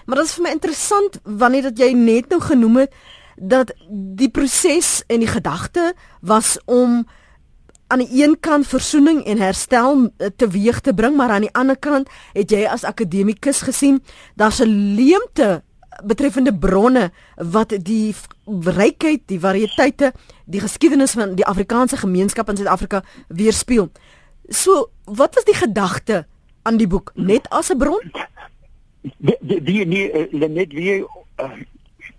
[0.06, 2.96] Maar dit is vir my interessant wanneer dat jy net nou genoem het
[3.36, 3.74] dat
[4.18, 7.04] die proses en die gedagte was om
[7.88, 11.78] aan die een kant versoening en herstel eh, teweeg te bring, maar aan die ander
[11.78, 14.02] kant het jy as akademikus gesien
[14.36, 15.62] daar's 'n leemte
[16.04, 18.16] betreffende bronne wat die
[18.48, 20.12] rykheid, die variëteite,
[20.46, 23.92] die geskiedenis van die Afrikaanse gemeenskap in Suid-Afrika weerspieël.
[24.50, 26.26] So, wat was die gedagte
[26.64, 28.12] aan die boek net as 'n bron?
[29.02, 31.52] Die die die, die uh, net wie uh,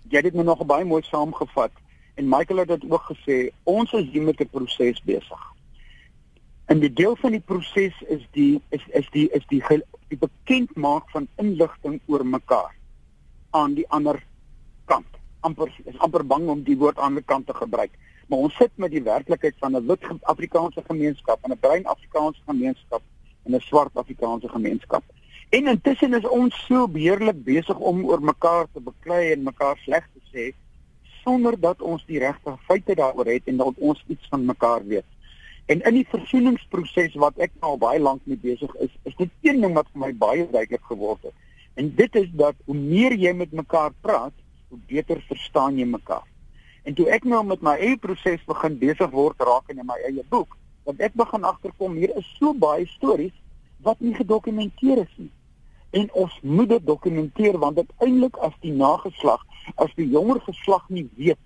[0.09, 1.71] jy het dit nog baie mooi saamgevat
[2.15, 5.41] en Michael het dit ook gesê ons is hier met 'n proses besig.
[6.65, 9.63] En die deel van die proses is die is is die is die
[10.07, 12.75] die bekend maak van inligting oor mekaar
[13.49, 14.23] aan die ander
[14.85, 15.15] kant.
[15.45, 17.91] amper is amper bang om die woord aan die kant te gebruik.
[18.27, 22.41] Maar ons sit met die werklikheid van 'n wit Afrikaanse gemeenskap en 'n bruin Afrikaanse
[22.45, 23.01] gemeenskap
[23.45, 25.03] en 'n swart Afrikaanse gemeenskap.
[25.49, 30.07] En intussen is ons so beheerlik besig om oor mekaar te beklei en mekaar sleg
[30.13, 30.53] te sê
[31.23, 35.05] sonder dat ons die regte feite daaroor het en dat ons iets van mekaar weet.
[35.65, 39.61] En in die versoeningsproses wat ek nou baie lank mee besig is, is dit een
[39.61, 41.33] ding wat vir my baie duidelik geword het.
[41.75, 44.35] En dit is dat hoe meer jy met mekaar praat,
[44.69, 46.27] hoe beter verstaan jy mekaar.
[46.85, 50.23] En toe ek nou met my eie proses begin besig word raak in my eie
[50.29, 50.53] boek,
[50.85, 53.33] want ek begin agterkom hier is so baie stories
[53.85, 55.31] wat nie gedokumenteer is nie.
[55.95, 59.41] En ons moet dit dokumenteer want uiteindelik as die nageslag,
[59.81, 61.41] as die jonger geslag nie weet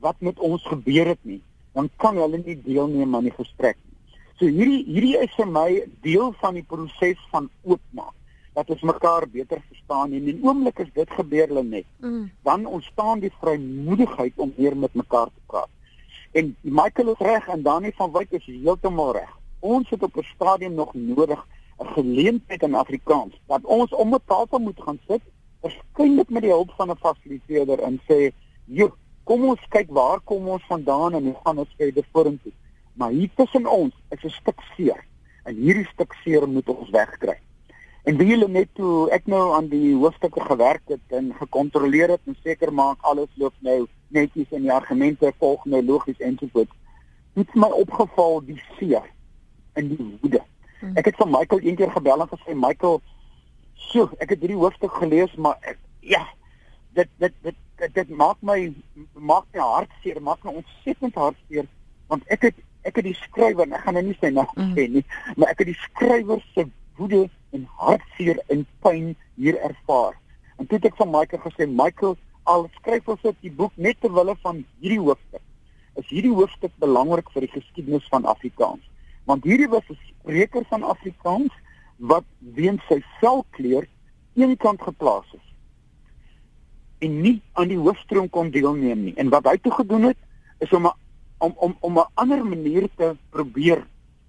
[0.00, 1.40] wat met ons gebeur het nie,
[1.74, 4.14] dan kan hulle nie deelneem aan die gesprek nie.
[4.38, 5.68] So hierdie hierdie is vir my
[6.06, 8.14] deel van die proses van oopmaak
[8.58, 11.86] dat ons mekaar beter verstaan en in oomblik is dit gebeur net.
[12.02, 12.30] Mm.
[12.42, 15.70] Dan ontstaan die vrymoedigheid om weer met mekaar te praat.
[16.32, 19.30] En Michael is reg en Dani van Wyk is heeltemal reg.
[19.60, 21.46] Ons het op 'n stadium nog nodig
[21.78, 25.20] 'n geleentheid in Afrikaans dat ons om 'n tafel moet gaan sit,
[25.60, 28.30] waarskynlik met die hulp van 'n fasiliteerder en sê,
[28.64, 32.52] "Jo, kom ons kyk waar kom ons vandaan en hoe gaan ons verder vorentoe."
[32.92, 35.04] Maar hier tussen ons is 'n stuk seer
[35.44, 37.38] en hierdie stuk seer moet ons wegkry.
[38.02, 42.20] En wie hulle net toe ek nou aan die hoofstukke gewerk het en gekontroleer het
[42.24, 46.74] en seker maak alles loop nou netjies en die argumente volg nou logies ensovoorts.
[47.34, 49.06] Het my opgeval die seer
[49.78, 50.42] in die woede.
[50.80, 50.96] Hmm.
[50.96, 53.00] Ek het van Michael eendag gebel en gesê Michael,
[53.74, 56.26] "Sjoe, ek het hierdie hoofstuk gelees, maar ek, ja,
[56.92, 58.74] dit dit dit dit, dit maak my
[59.12, 61.66] maak my hart seer, maak my ontsettend hartseer
[62.08, 62.54] want ek het
[62.88, 64.72] ek het die skrywer, ek gaan nou nie sy naam Mm.
[64.76, 65.04] sê nie,
[65.36, 66.64] maar ek het die skrywer se
[66.96, 70.16] woede en hartseer en pyn hier ervaar.
[70.58, 72.16] En toe het ek van Michael gesê, Michael,
[72.52, 75.44] al skryf ons op die boek net ter wille van hierdie hoofstuk.
[76.00, 78.84] Is hierdie hoofstuk belangrik vir die geskiedenis van Afrikaans?
[79.28, 81.52] Want hierdie was 'n spreker van Afrikaans
[81.98, 83.88] wat weens sy velkleur
[84.34, 85.48] eenkant geplaas is
[86.98, 89.14] en nie aan die hoofstroom kon deelneem nie.
[89.16, 90.18] En wat hy toe gedoen het
[90.64, 90.94] is om 'n
[91.38, 93.86] om om om 'n ander manier te probeer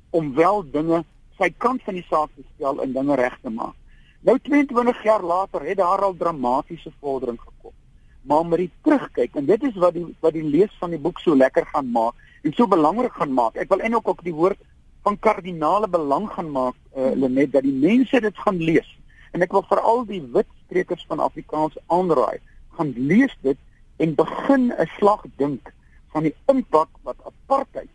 [0.10, 1.04] om wel dinge
[1.38, 3.76] sy kant van die saak te stel en dinge reg te maak.
[4.22, 7.74] Nou 22 jaar later het daar al dramatiese vordering gekom.
[8.22, 11.20] Maar met die terugkyk en dit is wat die wat die lees van die boek
[11.20, 13.56] so lekker gaan maak en so belangrik gaan maak.
[13.56, 14.60] Ek wil eintlik ook die woord
[15.08, 18.90] van kardinale belang gaan maak uh, Lenet dat die mense dit gaan lees.
[19.32, 22.40] En ek wil veral die wit sprekers van Afrikaans aanraai,
[22.78, 23.58] gaan lees dit
[24.00, 25.74] en begin 'n slag dink
[26.14, 27.90] van die impak wat apartheid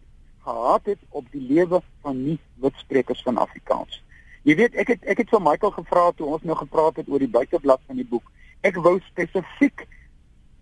[0.44, 4.02] gehad het op die lewe van nie wit sprekers van Afrikaans.
[4.44, 7.18] Jy weet, ek het ek het vir Michael gevra toe ons nou gepraat het oor
[7.18, 8.26] die buiteblad van die boek.
[8.60, 9.86] Ek wou spesifiek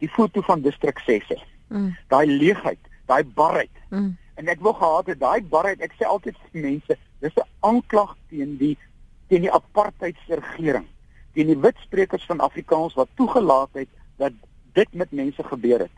[0.03, 1.39] die foto van distrik 6 hê.
[1.71, 1.93] Mm.
[2.13, 3.73] Daai leegheid, daai barheid.
[3.91, 4.13] Mm.
[4.41, 8.17] En ek wou gehad het daai barheid, ek sê altyd vir mense, dis 'n aanklag
[8.31, 8.77] teen die
[9.29, 10.87] teen die apartheidsregering,
[11.35, 13.89] teen die wit sprekers van Afrikaans wat toegelaat het
[14.19, 14.33] dat
[14.73, 15.97] dit met mense gebeur het.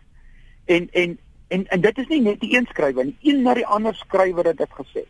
[0.65, 3.67] En en en en dit is nie net die een skrywer nie, een na die
[3.67, 5.05] ander skrywer het dit gesê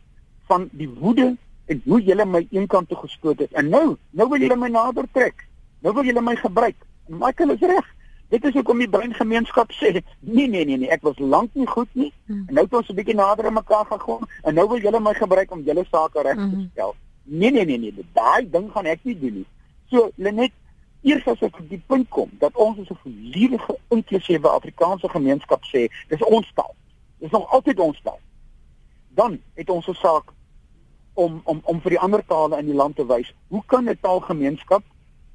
[0.46, 3.52] van die woede en hoe julle my eenkant toe gestoot het.
[3.52, 5.46] En nou, nou wil julle my nader trek.
[5.80, 6.76] Nou wil julle my gebruik.
[7.08, 7.94] En Michael is reg.
[8.34, 11.88] Dit is hoekom die breingemeenskap sê, nee nee nee nee, ek was lank nie goed
[11.94, 12.10] nie.
[12.26, 12.44] Hmm.
[12.48, 15.14] En nou het ons 'n bietjie nader aan mekaar gegaan en nou wil julle my
[15.14, 16.66] gebruik om julle sake reg te Mhm.
[16.72, 16.94] stel.
[17.24, 19.46] Nee nee nee nee, daai ding gaan ek nie doen nie.
[19.90, 20.52] So Lenet,
[21.02, 25.62] eers as ek op die punt kom dat ons as 'n volledige inklusiewe Afrikaanse gemeenskap
[25.64, 26.74] sê, dis ons taal.
[27.20, 28.18] Dis nog altyd ons taal.
[29.14, 30.32] Dan het ons 'n saak
[31.14, 33.32] om om om vir die ander tale in die land te wys.
[33.48, 34.82] Hoe kan 'n taalgemeenskap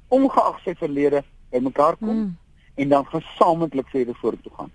[0.08, 2.36] ongeag sy verlede bymekaar kom Mm.
[2.80, 4.72] En dan gesamentlik verder vorentoe gaan?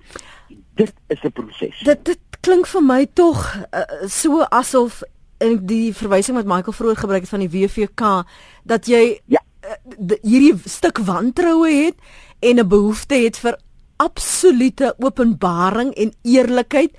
[0.75, 1.79] Dit is 'n proses.
[1.83, 3.41] Dit dit klink vir my tog
[3.73, 5.01] uh, so asof
[5.37, 8.23] in die verwysing wat Michael vroeër gebruik het van die WVK
[8.63, 9.41] dat jy Ja.
[9.65, 11.95] uh, hierdie stuk wantroue het
[12.39, 13.57] en 'n behoefte het vir
[13.97, 16.91] absolute openbaring en eerlikheid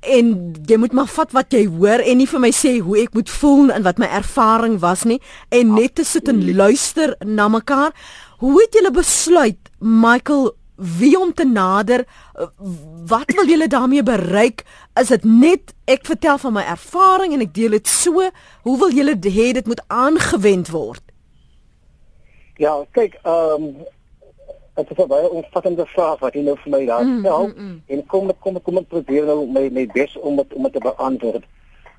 [0.00, 3.14] en jy moet maar vat wat jy hoor en nie vir my sê hoe ek
[3.14, 7.48] moet voel en wat my ervaring was nie en net te sit en luister na
[7.48, 7.92] mekaar.
[8.38, 12.04] Hoe het julle besluit Michael wie om te nader?
[13.06, 14.64] Wat wil julle daarmee bereik?
[14.94, 18.30] Is dit net ek vertel van my ervaring en ek deel dit so?
[18.62, 21.02] Hoe wil julle hê dit moet aangewend word?
[22.56, 23.84] Ja, kyk, ehm um,
[24.76, 27.54] dit is 'n baie omvattende vraag wat jy nou vir my daar Mm, stel mm,
[27.56, 27.82] mm.
[27.86, 30.62] en kom ek kom ek kom ek probeer nou my my bes om dit om
[30.62, 31.44] dit te beantwoord.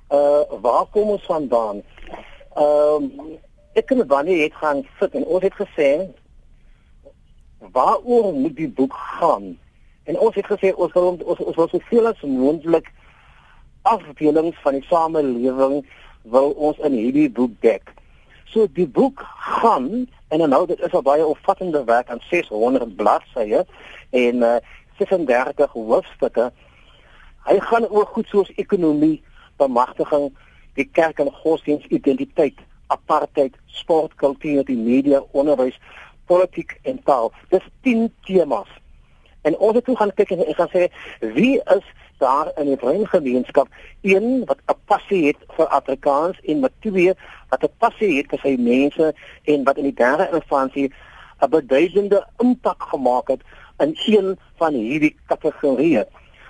[0.10, 1.82] Uh waar kom ons vandaan?
[2.56, 3.38] Ehm um,
[3.74, 6.10] ek en Wannie het gaan sit en ons het gesê
[7.72, 9.58] waaroor moet die boek gaan?
[10.04, 12.92] En ons het gesê ons wil ons ons wil soveel as moontlik
[13.82, 15.82] afdelings van die samelewing
[16.22, 17.92] wil ons in hierdie boek dek.
[18.52, 19.24] So die boek
[19.60, 23.66] gaan en nou dit is 'n baie omvattende werk aan 600 bladsye
[24.10, 24.56] en uh,
[24.98, 26.52] 36 hoofstukke.
[27.46, 29.22] Hy gaan oor goed soos ekonomie,
[29.58, 30.34] bemagtiging,
[30.74, 35.80] die kerk en godsdienst, identiteit, apartheid, sport, kultuur, die media, onderwys,
[36.28, 37.32] politiek en taal.
[37.50, 38.70] Dis 10 temas.
[39.48, 40.88] En ons het toe gaan kyk en, en gaan sê
[41.20, 41.86] wie is
[42.18, 43.68] daar in die Verenigde Gemeenskap
[44.02, 47.14] een wat 'n passie het vir Afrikaans en wat twee
[47.50, 49.14] wat 'n passie het vir sy mense
[49.44, 50.92] en wat in die derde instansie
[51.42, 53.42] 'n beduidende impak gemaak het
[53.78, 56.06] in een van hierdie kategorieë.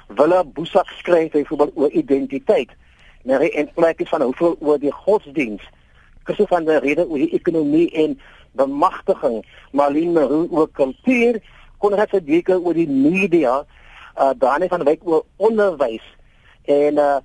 [0.08, 2.70] Willa Boesak skryf byvoorbeeld oor identiteit.
[3.24, 5.63] Mary en plek is van hoeveel oor die godsdiens.
[6.24, 8.20] Christo van der Rede oor die ekonomie en
[8.58, 9.41] bemagtiging.
[9.72, 11.39] Marlene Maroon oor kultuur.
[11.78, 13.63] Konrad Sedike oor die media.
[14.17, 16.06] Uh Dani van Wyk oor onderwys.
[16.65, 17.17] En uh,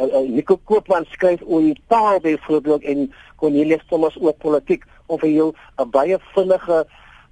[0.00, 5.20] uh, uh Nico Koopman skryf oor die taal byvoorbeeld en Cornelius Thomas oor politiek of
[5.20, 6.86] vir jou 'n baie vinnige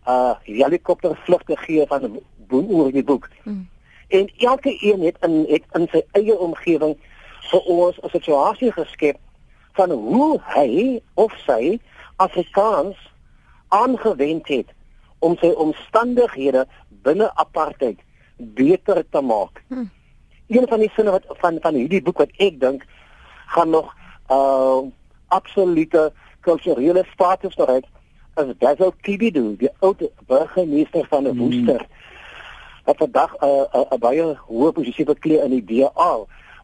[0.08, 3.28] uh helikoptervlug te gee van boen oor die boek.
[3.42, 3.68] Hmm.
[4.08, 6.96] En elke een het in het in sy eie omgewing
[7.50, 9.16] vir ons 'n situasie geskep
[9.72, 11.80] van hoe hy of sy
[12.16, 12.96] Afrikaans
[13.72, 14.72] aangewend het
[15.22, 16.66] om sy omstandighede
[17.06, 18.00] binne apartheid
[18.36, 19.62] beter te maak.
[19.68, 19.90] Hmm.
[20.52, 22.84] Een van die sinne wat van van hierdie boek wat ek dink
[23.54, 23.94] gaan nog
[24.30, 24.82] uh
[25.32, 26.10] absolute
[26.44, 27.86] kulturele status bereik
[28.36, 29.94] is Basil Kibidu, die ou
[30.26, 31.38] burgemeester van 'n Hmm.
[31.38, 31.86] Woester
[32.84, 36.12] wat vandag 'n uh, 'n uh, baie hoë posisie beklee in die DA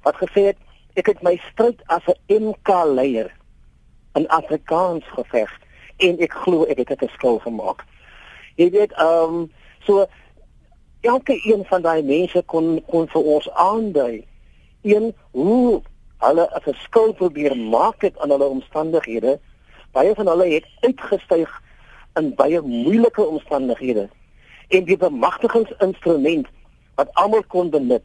[0.03, 0.59] wat gesê het
[0.99, 2.69] Ek het my stryd as 'n MK
[2.99, 3.31] leier
[4.19, 5.51] in Afrikaans geveg
[5.99, 7.85] en ek glo ek het 'n verskil gemaak.
[8.57, 9.53] Jy weet, ehm um,
[9.87, 10.07] so
[11.01, 14.25] elke een van daai mense kon kon vir ons aandui
[14.83, 15.83] een hoe
[16.19, 19.39] hulle 'n verskil probeer maak het aan hulle omstandighede.
[19.93, 21.63] Baie van hulle het uitgestyg
[22.15, 24.09] in baie moeilike omstandighede
[24.69, 26.47] en die bemagtigingsinstrument
[26.95, 28.05] wat almal kon benut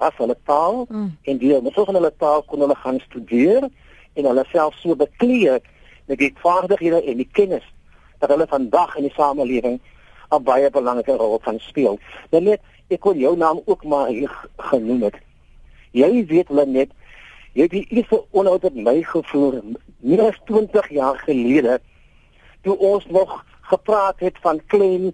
[0.00, 1.16] was hulle taal mm.
[1.22, 3.68] en die so van hulle taal kon hulle gaan studeer
[4.14, 5.66] en hulle self so bekleed
[6.10, 7.66] met die vaardighede en die kennis
[8.18, 9.78] dat hulle vandag in die samelewing
[10.30, 11.98] 'n baie belangrike rol kan speel.
[12.30, 15.14] Dan net ek kon jou naam ook maar hier genoem het.
[15.90, 16.90] Jy weet hulle net
[17.52, 19.62] jy het die eerste onderhoud met my gevoer
[19.98, 21.80] meer as 20 jaar gelede
[22.62, 25.12] toe ons nog gepraat het van klein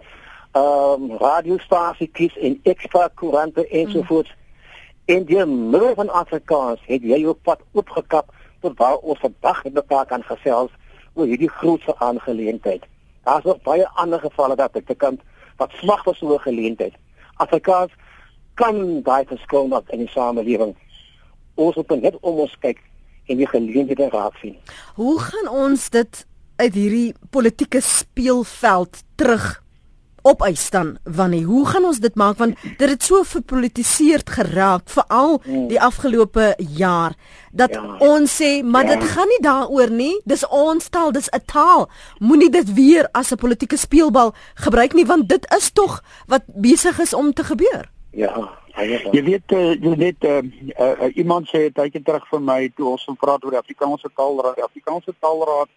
[0.53, 4.31] ehm um, radiostasies en ekstra koerante ensovoorts.
[4.31, 5.15] Mm.
[5.15, 9.75] En die middel van Afrikaans het jy jou pad oopgekap tot waar ons vandag met
[9.75, 10.71] mekaar kan gesels
[11.17, 12.85] oor hierdie grootse aangeleentheid.
[13.25, 15.19] Daar's nog baie ander gevalle dat ek te kan
[15.61, 16.95] wat smag vir so 'n geleentheid.
[17.37, 17.93] Afrikaans
[18.55, 20.77] kan daai verskil maak in die samelewing.
[21.55, 22.79] Ons moet net om ons kyk
[23.27, 24.57] en die geleenthede raak sien.
[24.95, 26.27] Hoe gaan ons dit
[26.57, 29.63] uit hierdie politieke speelveld terug
[30.27, 35.39] opeis dan wanneer hoe gaan ons dit maak want dit het so verpolitiseerd geraak veral
[35.45, 35.69] hmm.
[35.71, 37.15] die afgelope jaar
[37.53, 37.85] dat ja.
[38.05, 38.97] ons sê maar ja.
[38.97, 43.33] dit gaan nie daaroor nie dis ons taal dis 'n taal moenie dit weer as
[43.33, 47.91] 'n politieke speelbal gebruik nie want dit is tog wat besig is om te gebeur
[48.11, 48.35] ja
[48.77, 50.43] Jy weet uh, jy weet uh,
[50.77, 54.11] uh, iemand sê 'n tydjie terug vir my toe ons van praat oor die Afrikaanse
[54.13, 55.71] taalraad, die Afrikaanse taalraad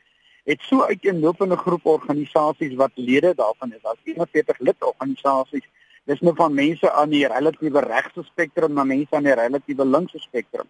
[0.50, 3.82] het so uiteenlopende groep organisasies wat lede daarvan is.
[3.82, 5.68] Daar's 41 lidorganisasies.
[6.04, 10.20] Dis nou van mense aan die relatiewe regse spektrum na mense aan die relatiewe linkse
[10.20, 10.66] spektrum.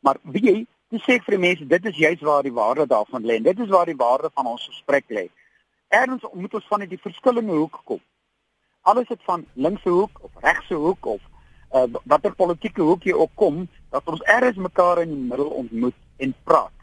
[0.00, 0.56] Maar wie jy,
[0.90, 3.38] jy sê vir die mense dit is juist waar die waarde daarvan lê.
[3.44, 5.28] Dit is waar die waarde van ons gesprek lê.
[5.94, 8.02] Erns moet ons van die verskillende hoeke kom.
[8.82, 11.22] Alles het van linkse hoek of regse hoek of
[11.70, 13.62] uh, watter politieke hoek jy ook kom,
[13.94, 16.79] dat ons erns mekaar in die middel ontmoet en praat.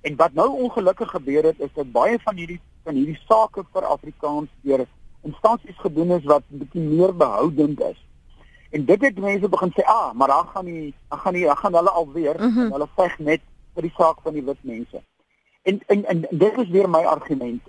[0.00, 3.84] En wat nou ongelukkig gebeur het is dat baie van hierdie van hierdie sake vir
[3.84, 4.86] Afrikaans deur
[5.28, 7.98] instansies gedoen is wat bietjie meer behoudend is.
[8.70, 11.56] En dit het mense begin sê, "Ah, maar dan gaan die dan gaan die dan
[11.56, 12.72] gaan hulle alweer mm -hmm.
[12.72, 13.40] hulle veg net
[13.74, 15.02] vir die saak van die wit mense."
[15.62, 17.62] En en en dit is weer my argument.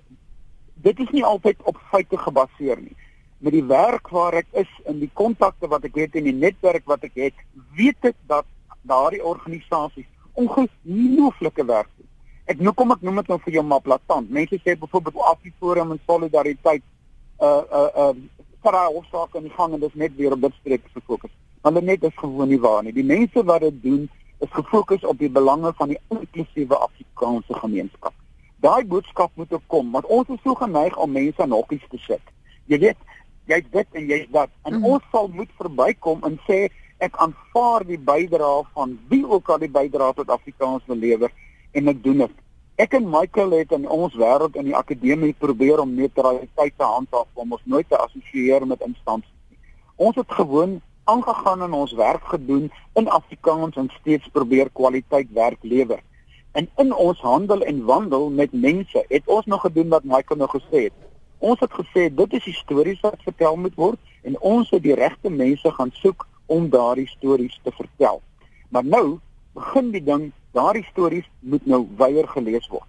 [0.73, 2.95] Dit is nie altyd op feite gebaseer nie.
[3.37, 6.85] Met die werk waar ek is en die kontakte wat ek het en die netwerk
[6.85, 7.33] wat ek het,
[7.75, 8.45] weet ek dat
[8.81, 11.89] daardie organisasies ongelooflike werk.
[12.51, 14.27] Ek nou kom ek noem dit nou vir jou maar platant.
[14.27, 16.83] Mense sê byvoorbeeld Afriforum en Solidariteit
[17.39, 18.13] uh uh uh
[18.61, 21.31] vir daai hofsaak in die gang en dit net weer op dit streek gefokus.
[21.63, 22.91] Hulle net is gewoon nie waar nie.
[22.93, 24.09] Die mense wat dit doen
[24.43, 28.13] is gefokus op die belange van die inklusiewe Afrikaanse gemeenskap.
[28.65, 32.01] Daai boodskap moet ook kom want ons is so geneig om mense in hokkies te
[32.03, 32.35] sit.
[32.67, 32.99] Jy weet,
[33.47, 34.51] jy's dit en jy's dat.
[34.67, 34.91] En mm.
[34.91, 36.65] ons sal moet verbykom en sê
[36.99, 41.31] ek aanvaar die bydrae van wie ook al die bydrae tot Afrikaans wil lewer
[41.71, 42.40] en ek doen dit.
[42.81, 47.27] Ek en Michael het in ons wêreld in die akademie probeer om neutraliteit te handhaaf
[47.43, 49.59] om ons nooit te assosieer met instansies nie.
[50.07, 50.79] Ons het gewoon
[51.13, 56.01] aangegaan en ons werk gedoen in Afrikaans en steeds probeer kwaliteit werk lewer.
[56.57, 60.49] En in ons handel en wandel met mense het ons nog gedoen wat Michael nou
[60.57, 60.97] gesê het.
[61.37, 65.29] Ons het gesê dit is stories wat vertel moet word en ons het die regte
[65.29, 68.23] mense gaan soek om daardie stories te vertel.
[68.73, 69.19] Maar nou
[69.53, 72.87] begin die ding daardie stories moet nou weier gelees word.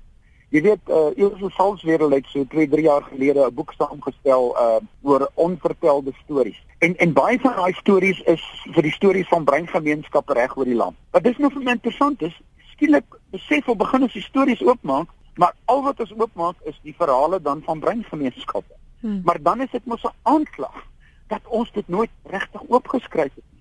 [0.53, 4.81] Jy weet uh Ilse Salzwetel het so 2, 3 jaar gelede 'n boek saamgestel uh
[5.03, 6.61] oor onvertelde stories.
[6.79, 8.43] En en baie van daai stories is
[8.75, 10.97] vir die stories van breingemeenskappe reg oor die land.
[11.11, 12.41] Wat dis nou vir my interessant is,
[12.75, 16.95] skielik besef of begin ons die stories oopmaak, maar al wat ons oopmaak is die
[16.99, 18.75] verhale dan van breingemeenskappe.
[19.01, 19.21] Hmm.
[19.25, 20.85] Maar dan is dit mos 'n aanklag
[21.29, 23.52] dat ons dit nooit regtig oopgeskryf het.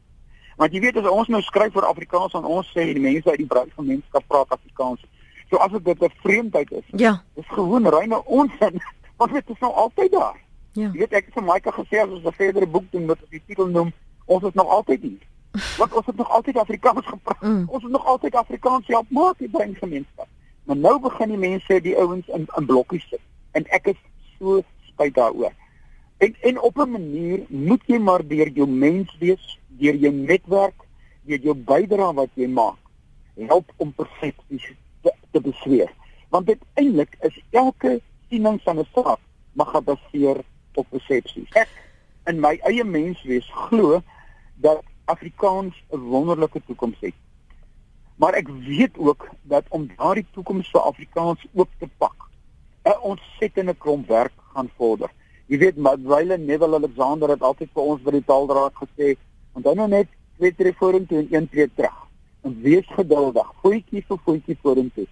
[0.62, 3.40] Want jy weet as ons nou skryf vir Afrikaans en ons sê die mense uit
[3.42, 5.02] die bruin gemeenskap praat Afrikaans.
[5.50, 6.86] So as dit 'n vreemdheid is.
[7.02, 7.24] Ja.
[7.34, 8.78] Dis gewoon reine onsin.
[9.18, 10.38] Want dit is nou altyd daar.
[10.74, 10.92] Ja.
[10.94, 13.42] Jy weet ek het vir Maika gesê as ons 'n verdere boek doen met die
[13.46, 13.92] titel noem,
[14.26, 15.24] ons is nog altyd hier.
[15.82, 17.42] Want ons het nog altyd Afrikaans gepraat.
[17.42, 17.66] Mm.
[17.68, 20.28] Ons het nog altyd Afrikaans help maak die bruin gemeenskap.
[20.64, 23.24] Maar nou begin die mense die ouens in in blokkies sit.
[23.52, 24.00] En ek is
[24.38, 24.62] so
[24.94, 25.54] spyt daaroor.
[26.18, 30.88] En en op 'n manier moet jy maar deur jou mens wees, deur jou netwerk,
[31.24, 32.80] deur jou bydrae wat jy maak,
[33.36, 35.92] help om persepsies te, te besweer.
[36.30, 38.00] Want uiteindelik is elke
[38.30, 39.20] siening van 'n saak
[39.54, 40.44] mag gebaseer
[40.74, 41.50] op persepsies.
[41.52, 41.70] Ek
[42.28, 44.02] in my eie mens wees glo
[44.56, 47.14] dat Afrikaans 'n wonderlike toekoms het.
[48.16, 52.30] Maar ek weet ook dat om daardie toekoms vir Afrikaans oop te pak,
[52.86, 55.10] 'n ontsettende klomp werk gaan vorder.
[55.46, 59.18] Jy weet, Madwyle Neville Alexander het altyd vir ons by die taalraad gesê,
[59.54, 61.98] onthou nou net twee tree vorentoe en een tree terug.
[62.42, 65.08] En wees geduldig, voetjie vir voetjie vorentoe.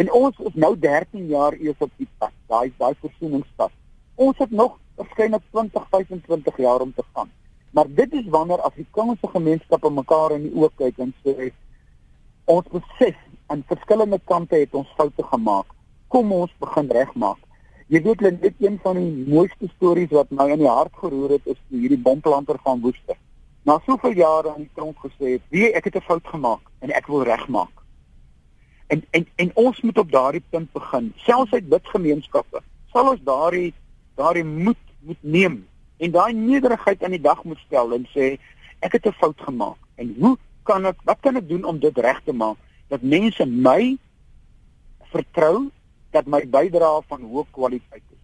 [0.00, 3.72] En ons is nou 13 jaar eers op die pad, daai daai versoeningspad.
[4.14, 7.30] Ons het nog waarskynlik 20, 25 jaar om te gaan.
[7.70, 11.50] Maar dit is wanneer Afrikaanse gemeenskappe mekaar in die oë kyk en sê
[12.50, 15.66] ons besef aan verskillende kante het ons foute gemaak.
[16.08, 17.38] Kom ons begin regmaak.
[17.90, 21.46] Jy weet net een van die mooiste stories wat my in die hart geroer het
[21.54, 23.18] is hierdie bomplanter van Woester.
[23.62, 26.90] Na soveel jare aan die tronk gesê het, "Wie ek het 'n fout gemaak en
[26.90, 27.74] ek wil regmaak."
[28.86, 31.12] En en en ons moet op daardie punt begin.
[31.16, 33.72] Selfs uit wit gemeenskappe sal ons daardie
[34.18, 35.60] daardie moed moet neem
[35.96, 38.36] en daai nederigheid aan die dag moet stel en sê
[38.80, 41.98] ek het 'n fout gemaak en hoe kan ek wat kan ek doen om dit
[41.98, 42.56] reg te maak
[42.88, 43.96] dat mense my
[45.12, 45.70] vertrou
[46.10, 48.22] dat my bydrae van hoë kwaliteit is.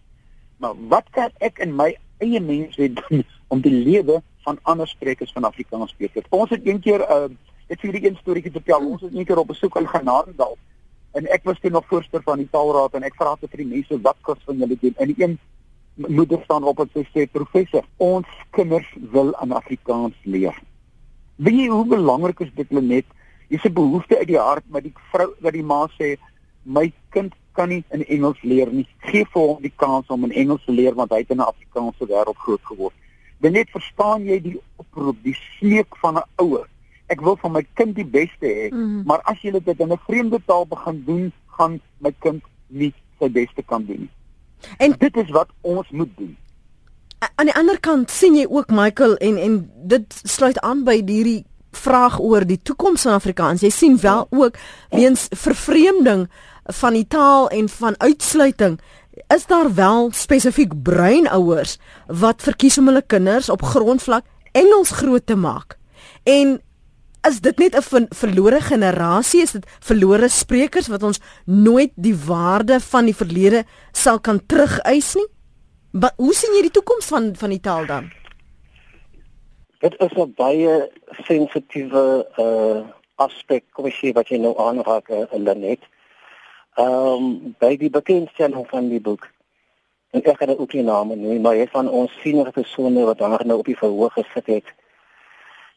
[0.57, 5.33] Maar wat kan ek in my eie mense doen om die lewe van ander sprekers
[5.35, 6.23] van Afrikaans beter?
[6.29, 7.27] Ons het een keer uh,
[7.67, 8.85] ek vir die een storieetjie te vertel.
[8.93, 10.55] Ons het een keer op besoek in Genadendal
[11.17, 13.71] en ek was toe nog voorsteur van die taalraad en ek vra te vir die
[13.73, 14.95] mense wat kos van julle doen.
[15.01, 15.37] En die een
[16.05, 20.55] moeder staan op en sê professor, ons kinders wil in Afrikaans leer.
[21.41, 23.05] Weet jy hoe belangrik is dit net?
[23.49, 26.17] Dis 'n behoefte uit die hart, maar die vrou wat die ma sê,
[26.63, 28.87] my kind kan nie in Engels leer nie.
[28.99, 31.51] Gee vir hom die kans om in Engels te leer want hy het in 'n
[31.53, 32.61] Afrikaanse wêreld groot
[33.39, 36.67] Dan net verstaan jy die oproep, die smeek van 'n ouer.
[37.07, 39.03] Ek wil vir my kind die beste hê, mm -hmm.
[39.05, 43.29] maar as jy dit in 'n vreemde taal begin doen, gaan my kind nie sy
[43.29, 44.11] beste kan doen nie.
[44.77, 46.37] En dit is wat ons moet doen.
[47.35, 51.45] Aan die ander kant sien jy ook Michael en en dit sluit aan by hierdie
[51.71, 53.61] vraag oor die toekoms van Afrikaans.
[53.61, 54.57] Jy sien wel ook
[54.89, 56.27] weens vervreemding
[56.63, 58.79] van die taal en van uitsluiting
[59.27, 65.25] is daar wel spesifiek bruin ouers wat verkies om hulle kinders op grondvlak Engels groot
[65.25, 65.77] te maak.
[66.23, 66.57] En
[67.27, 69.41] is dit net 'n verlore generasie?
[69.41, 75.15] Is dit verlore sprekers wat ons nooit die waarde van die verlede sal kan terugeis
[75.15, 75.27] nie?
[75.91, 78.11] Maar hoe sien jy die toekoms van van die taal dan?
[79.79, 80.89] Dit is 'n baie
[81.27, 85.81] sensitiewe uh aspek, kom ek sê wat jy nou aanraak uh, Lenet.
[86.77, 89.29] Ehm um, by die bekendstelling van die boek.
[90.13, 93.45] En ek gaan ook nie name noem, maar een van ons senior persone wat daar
[93.45, 94.75] nou op die verhoog gesit het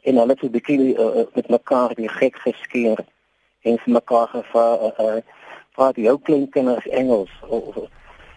[0.02, 2.98] en hulle het 'n bietjie uh, met mekaar die gek geskeer
[3.60, 5.22] en vir mekaar gevra uh, uh,
[5.76, 7.88] vir die ou klein kinders Engels of, of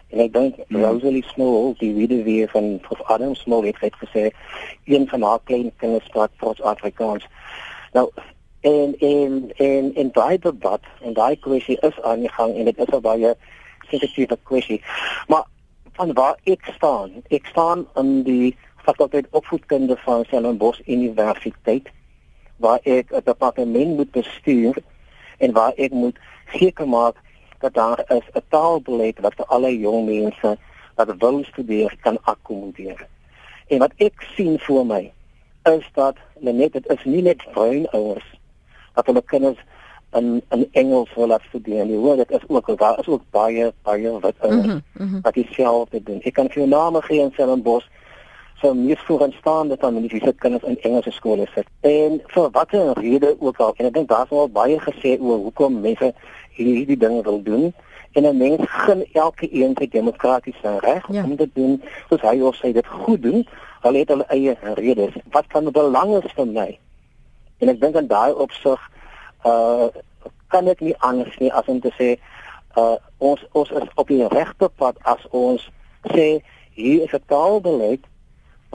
[0.08, 0.84] en ek dink hmm.
[0.84, 4.30] Rosalie Small die weduwee van Prof Adam Small het gesê
[4.84, 7.26] een van haar klein kinders praat trots Afrikaans.
[7.92, 8.10] Nou
[8.64, 12.78] en en en en daai debat en daai kwessie is aan die gang en dit
[12.78, 13.34] is 'n baie
[13.88, 14.80] sensitiewe kwessie.
[15.28, 15.44] Maar
[15.92, 21.90] van waar ek staan, ek staan in die fakulteit opvoedkunde van Stellenbosch Universiteit
[22.56, 24.74] waar ek 'n departement moet bestuur
[25.38, 26.18] en waar ek moet
[26.52, 27.16] seker maak
[27.58, 30.56] dat daar is 'n taalbeleid wat vir alle jong mense
[30.94, 33.06] wat wil studeer kan akkommodeer.
[33.66, 35.12] En wat ek sien voor my
[35.62, 38.42] is dat net dit is nie net bruin ouers
[38.94, 39.58] dat hulle kinders
[40.14, 41.86] in in Engels wil laat studeer.
[41.86, 45.08] Jy hoor dit is ook daar is ook baie baie wat uh, mm -hmm, mm
[45.08, 45.20] -hmm.
[45.22, 46.20] wat dieselfde doen.
[46.22, 47.86] Ek kan vir name gee in Stellenbosch
[48.60, 51.66] so meer vooraanstaande die fisiese kinders in Engelse skole sit.
[51.80, 55.80] En vir watter rede ook al en ek dink daar's al baie gesê oor hoekom
[55.80, 56.14] mense
[56.56, 57.74] hierdie dinge wil doen
[58.12, 61.24] en 'n mens gun elke een sy demokratiese reg ja.
[61.24, 63.46] om te doen soos hy of sy dit goed doen.
[63.80, 65.12] Hulle het hulle eie redes.
[65.30, 66.78] Wat van belang is vir my?
[67.64, 68.80] En ek dink aan daai opsig
[69.48, 69.88] uh
[70.52, 72.10] kan ek nie anders nie as om te sê
[72.80, 75.64] uh ons ons is op die regte pad as ons
[76.12, 76.26] sê
[76.76, 78.04] hier is 'n taalbeleid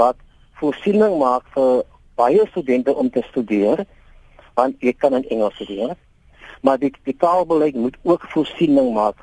[0.02, 0.18] wat
[0.60, 1.86] voorsiening maak vir
[2.16, 3.86] baie studente om te studeer
[4.58, 5.96] want jy kan in Engels studeer.
[6.62, 9.16] Maar die die taalbeleid moet ook voorsiening maak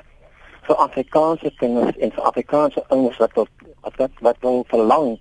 [0.67, 3.49] vir Afrikaanse kinders en vir Afrikaanse ouers wat wat
[3.97, 5.19] wat wat wil verlang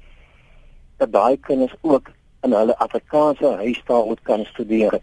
[0.97, 2.09] dat daai kinders ook
[2.47, 5.01] in hulle Afrikaanse huistaal moet kan studeer.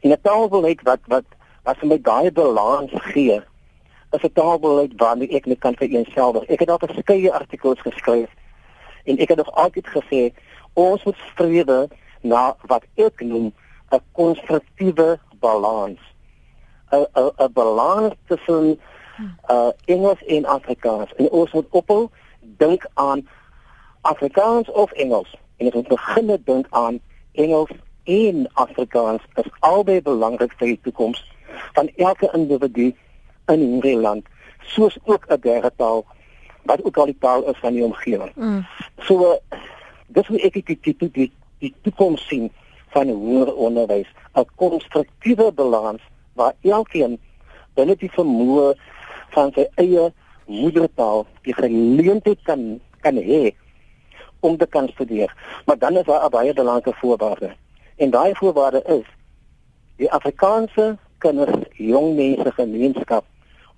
[0.00, 1.24] En 'n taalbeleid wat wat
[1.62, 3.40] wat vir my daai balans gee,
[4.10, 6.44] is 'n taalbeleid waarmee ek net kan vereenselwig.
[6.48, 8.30] Ek het al verskeie artikels geskryf
[9.04, 10.32] en ek het nog altyd gesê
[10.72, 11.88] ons moet streef
[12.20, 13.52] na wat ek noem
[13.90, 16.00] 'n konstruktiewe balans.
[16.90, 18.80] 'n 'n 'n balans tussen
[19.50, 21.14] uh Engels en Afrikaans.
[21.14, 22.08] En ons moet ophou
[22.40, 23.28] dink aan
[24.00, 27.00] Afrikaans of Engels en ek moet begin dink aan
[27.32, 27.72] Engels
[28.08, 31.20] en Afrikaans is albei belangrik vir die toekoms
[31.76, 32.92] van elke individu
[33.52, 34.24] in hierdie land,
[34.74, 36.04] soos ook 'n derde taal
[36.64, 38.32] wat ook al die taal is van die omgewing.
[38.34, 38.66] Mm.
[38.98, 39.38] So
[40.06, 42.50] dis hoe ek dit die die die, die toekoms sien
[42.94, 46.02] van hoër onderwys, 'n konstruktiewe balans
[46.34, 47.18] waar elkeen
[47.74, 48.74] binne die vermoë
[49.34, 50.12] van sy eie
[50.46, 53.52] moedertaal die geleentheid kan kan hê
[54.40, 55.34] om te kan studeer.
[55.66, 57.50] Maar dan is daar 'n baie belangrike voorwaarde.
[57.96, 59.06] En daai voorwaarde is
[59.96, 63.24] die Afrikaanse kinders, jong mense gemeenskap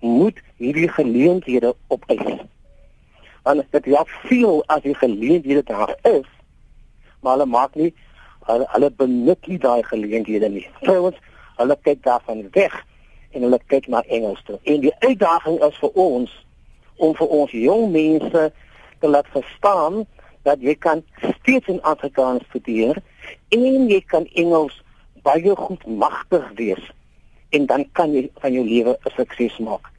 [0.01, 2.39] moet hierdie geleenthede opeis.
[3.43, 6.29] Want dit ja veel as die geleenthede daar is,
[7.21, 7.95] maar hulle maak nie
[8.49, 10.69] hulle, hulle benut nie daai geleenthede nie.
[10.81, 11.17] Trouwens,
[11.57, 12.85] hulle kyk daarvan weg
[13.31, 14.59] en hulle kyk na Engels toe.
[14.63, 16.33] En die uitdaging is vir ons
[16.97, 18.47] om vir ons jong mense
[19.01, 20.05] te laat verstaan
[20.43, 21.03] dat jy kan
[21.41, 23.03] steeds in Afrikaans studeer
[23.49, 24.83] en jy kan Engels
[25.23, 26.91] baie goed magtig wees
[27.51, 29.91] en dan kan jy van jou lewe 'n sukses maak.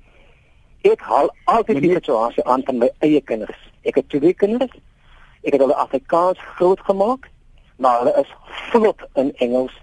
[0.81, 3.57] Ek haal altyd die situasie aan van my eie kinders.
[3.83, 4.71] Ek het twee kinders.
[5.43, 7.29] Ek het hulle Afrikaans grootgemaak,
[7.77, 8.33] maar hulle is
[8.71, 9.73] vlot in Engels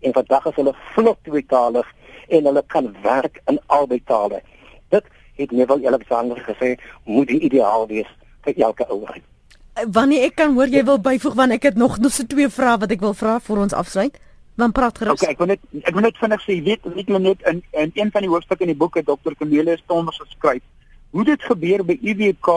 [0.00, 1.86] en vandag is hulle vlot tweetalig
[2.28, 4.42] en hulle kan werk in albei tale.
[4.88, 5.04] Dit
[5.34, 8.10] het Neville Alexander gesê moet die ideaal wees
[8.42, 9.20] vir elke ouer.
[9.86, 12.78] Wanneer ek kan hoor jy wil byvoeg want ek het nog nog so twee vrae
[12.78, 14.18] wat ek wil vra voor ons afsluit.
[14.58, 15.20] Dan praat gerus.
[15.20, 17.92] Okay, ek wil net ek wil net vinnig sê, weet weet jy net in in
[17.94, 19.36] een van die hoofstukke in die boek het Dr.
[19.38, 20.62] Cornelius Thomas geskryf
[21.10, 22.50] hoe dit gebeur by UWK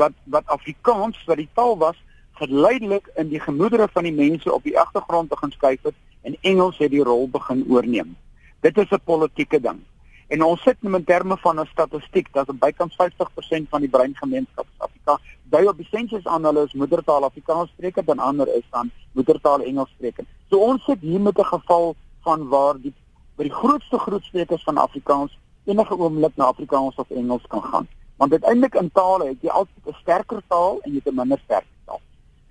[0.00, 1.96] wat wat Afrikaans wat die taal was
[2.36, 5.94] geleidelik in die gemoedere van die mense op die agtergrond begin skuif het
[6.28, 8.16] en Engels het die rol begin oorneem.
[8.60, 9.80] Dit is 'n politieke ding.
[10.26, 14.80] En ons sit in terme van 'n statistiek dat bykans 50% van die breingemeenskap in
[14.86, 18.90] Afrika dui op die sensus aan hulle is moedertaal Afrikaans spreker dan ander is dan
[19.12, 20.24] moedertaal Engels spreker.
[20.50, 22.94] So ons sit hier met 'n geval van waar die
[23.36, 27.88] by die grootste groepsprekers van Afrikaans enige oomblik na Afrikaans of Engels kan gaan.
[28.16, 31.40] Want uiteindelik in tale het jy altyd 'n sterker taal en jy het 'n minder
[31.44, 32.00] sterk taal.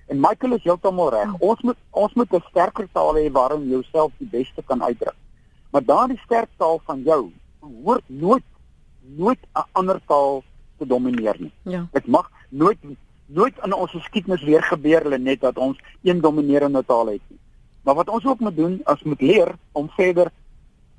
[0.08, 1.34] En Michael is heeltemal reg.
[1.40, 5.16] Ons moet ons moet 'n sterker taal hê waarin jy jouself die beste kan uitdruk.
[5.72, 7.32] Maar daardie sterk taal van jou
[7.66, 8.44] behoort nooit
[9.18, 10.44] nooit 'n ander taal
[10.78, 11.52] te domineer nie.
[11.62, 11.88] Ja.
[11.92, 12.78] Dit mag nooit
[13.26, 17.40] nooit in ons geskiedenis weer gebeur hulle net dat ons een dominerende taal het nie.
[17.82, 20.32] Maar wat ons ook moet doen, as moet leer om verder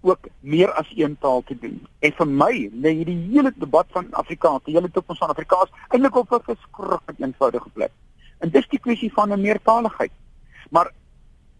[0.00, 1.86] ook meer as een taal te doen.
[1.98, 2.52] En vir my
[2.82, 7.18] lê hierdie hele debat van Afrikaans, die hele toekoms van Afrikaans eintlik op 'n verskriklik
[7.18, 7.92] eenvoudige plek.
[8.38, 10.12] En dis die kwessie van 'n meertaligheid.
[10.70, 10.92] Maar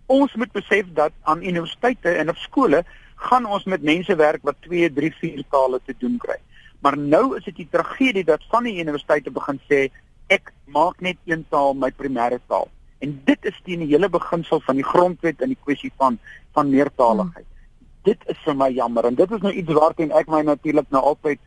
[0.07, 2.85] ons moet besef dat aan universiteite en op skole
[3.17, 6.37] gaan ons met mense werk wat 2, 3, 4 tale te doen kry.
[6.85, 9.87] Maar nou is dit die tragedie dat van die universiteite begin sê
[10.33, 12.69] ek maak net een taal my primêre taal.
[13.01, 16.19] En dit is teen die hele beginsel van die grondwet in die kwessie van
[16.57, 17.45] van meertaligheid.
[17.45, 17.93] Hmm.
[18.09, 21.03] Dit is vir my jammer en dit is nou iets waarteen ek my natuurlik nou
[21.13, 21.41] altyd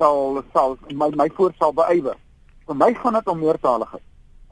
[0.00, 2.16] sal sal my my voor sal beywer.
[2.66, 4.04] Vir my gaan dit om meertaligheid.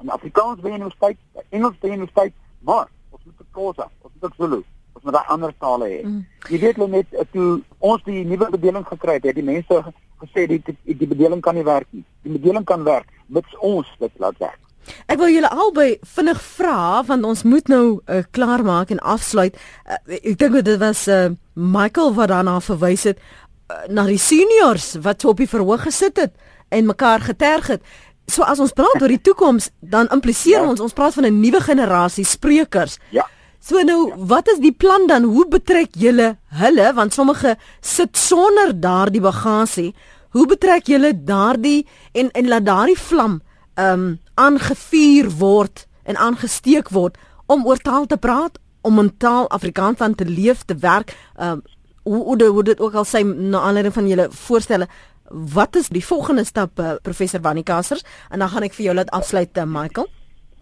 [0.03, 1.19] In Afrikaans by universiteit,
[1.51, 4.62] Engels by universiteit, maar ons moet dit kos, ons moet dit Zulu
[4.99, 5.99] ons moet daai ander tale hê.
[6.05, 6.22] Mm.
[6.51, 9.82] Jy weet net eh, toe ons die nuwe bedeling gekry het, het die mense
[10.18, 12.05] gesê die die, die bedeling kan nie werk nie.
[12.26, 14.59] Die bedeling kan werk, mits ons dit laat werk.
[15.07, 19.55] Ek wil julle albei vinnig vra want ons moet nou uh, klaar maak en afsluit.
[19.84, 24.96] Uh, ek dink dit was uh, Michael wat daarna verwys het uh, na die seniors
[25.05, 26.34] wat op die verhoog gesit het
[26.74, 27.84] en mekaar geterg het.
[28.28, 30.68] So as ons praat oor die toekoms, dan impliseer ja.
[30.68, 32.99] ons ons praat van 'n nuwe generasie sprekers.
[33.12, 33.28] Ja.
[33.61, 35.27] So nou, wat is die plan dan?
[35.27, 39.95] Hoe betrek julle hulle want sommige sit sonder daardie bagasie.
[40.31, 43.41] Hoe betrek julle daardie en en laat daardie vlam
[43.75, 49.49] ehm um, aangevuur word en aangesteek word om oor taal te praat, om in taal
[49.49, 51.17] Afrikaans aan te leef, te werk.
[51.37, 51.63] Ehm um,
[52.09, 54.89] hoe hoe hoe dit ook al sê na aanleiding van julle voorstelle
[55.31, 58.95] Wat is die volgende stap uh, professor Wannie Kassers en dan gaan ek vir jou
[58.97, 60.09] laat afsluit uh, Michael.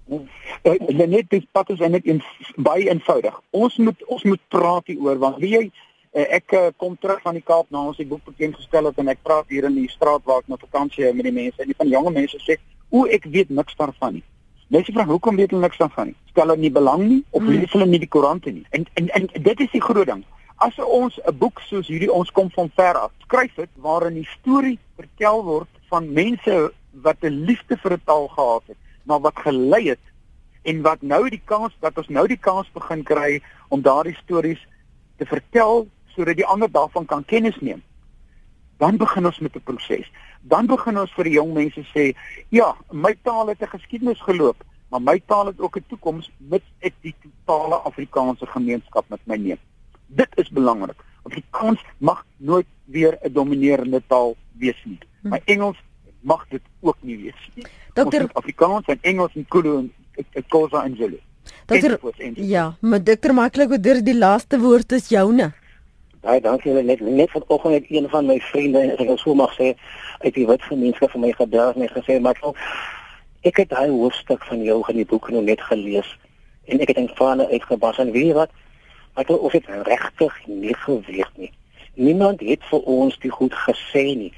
[0.06, 2.22] Uh, net dis pad is net een,
[2.56, 3.34] baie eenvoudig.
[3.50, 7.34] Ons moet ons moet praat hieroor want wie jy uh, ek uh, kom terug van
[7.34, 9.90] die Kaap na ons die boek bekend gestel het en ek praat hier in die
[9.90, 12.58] straat waar ek na vakansie met die mense en die van jonge mense sê
[12.94, 14.24] o ek weet niks daarvan nie.
[14.70, 16.16] Mense vra hoekom weet hulle niks daarvan nie?
[16.30, 17.58] Stel hulle nie belang nie of hmm.
[17.58, 18.64] lees hulle nie die koerante nie?
[18.78, 20.22] En en en dit is die groot ding.
[20.62, 24.30] As ons 'n boek soos hierdie ons kom van ver af skryf dit waarin die
[24.38, 26.70] storie vertel word van mense
[27.02, 30.04] wat 'n liefde vir 'n taal gehad het maar wat gelei het
[30.62, 34.62] en wat nou die kans dat ons nou die kans begin kry om daardie stories
[35.16, 37.82] te vertel sodat die ander daarvan kan kennis neem.
[38.76, 40.10] Dan begin ons met 'n proses.
[40.42, 42.14] Dan begin ons vir die jong mense sê,
[42.48, 44.64] ja, my taal het 'n geskiedenis geloop.
[44.88, 49.36] maar my taal het ook 'n toekoms met ek die totale Afrikaanse gemeenskap met my
[49.36, 49.58] neem.
[50.06, 51.04] Dit is belangrik.
[51.22, 54.98] Afrikaans mag nooit weer 'n dominerende taal wees nie.
[55.20, 55.28] Hm.
[55.28, 55.82] Maar Engels
[56.26, 57.66] mag dit ook nie wees nie.
[57.94, 59.76] Dokter Afrikaans en Engels en Kulu
[60.16, 61.20] en Khoza en Zulu.
[61.66, 61.98] Dokter
[62.34, 65.52] Ja, maar dokter maklik oor die laaste woord is joune.
[66.20, 69.54] Baie dankie julle net net vanoggend het een van my vriende en ek sou mag
[69.54, 69.74] sê
[70.24, 72.38] uit die wit gemeenskap vir my gedag en gesê maar
[73.46, 76.08] ek het daai hoofstuk van jou in die boek nou net gelees
[76.66, 78.50] en ek het in vane uitgebars en weet jy wat
[79.22, 81.52] ek of dit regtig nie geweet nie
[81.94, 84.32] niemand het vir ons die goed gesê nie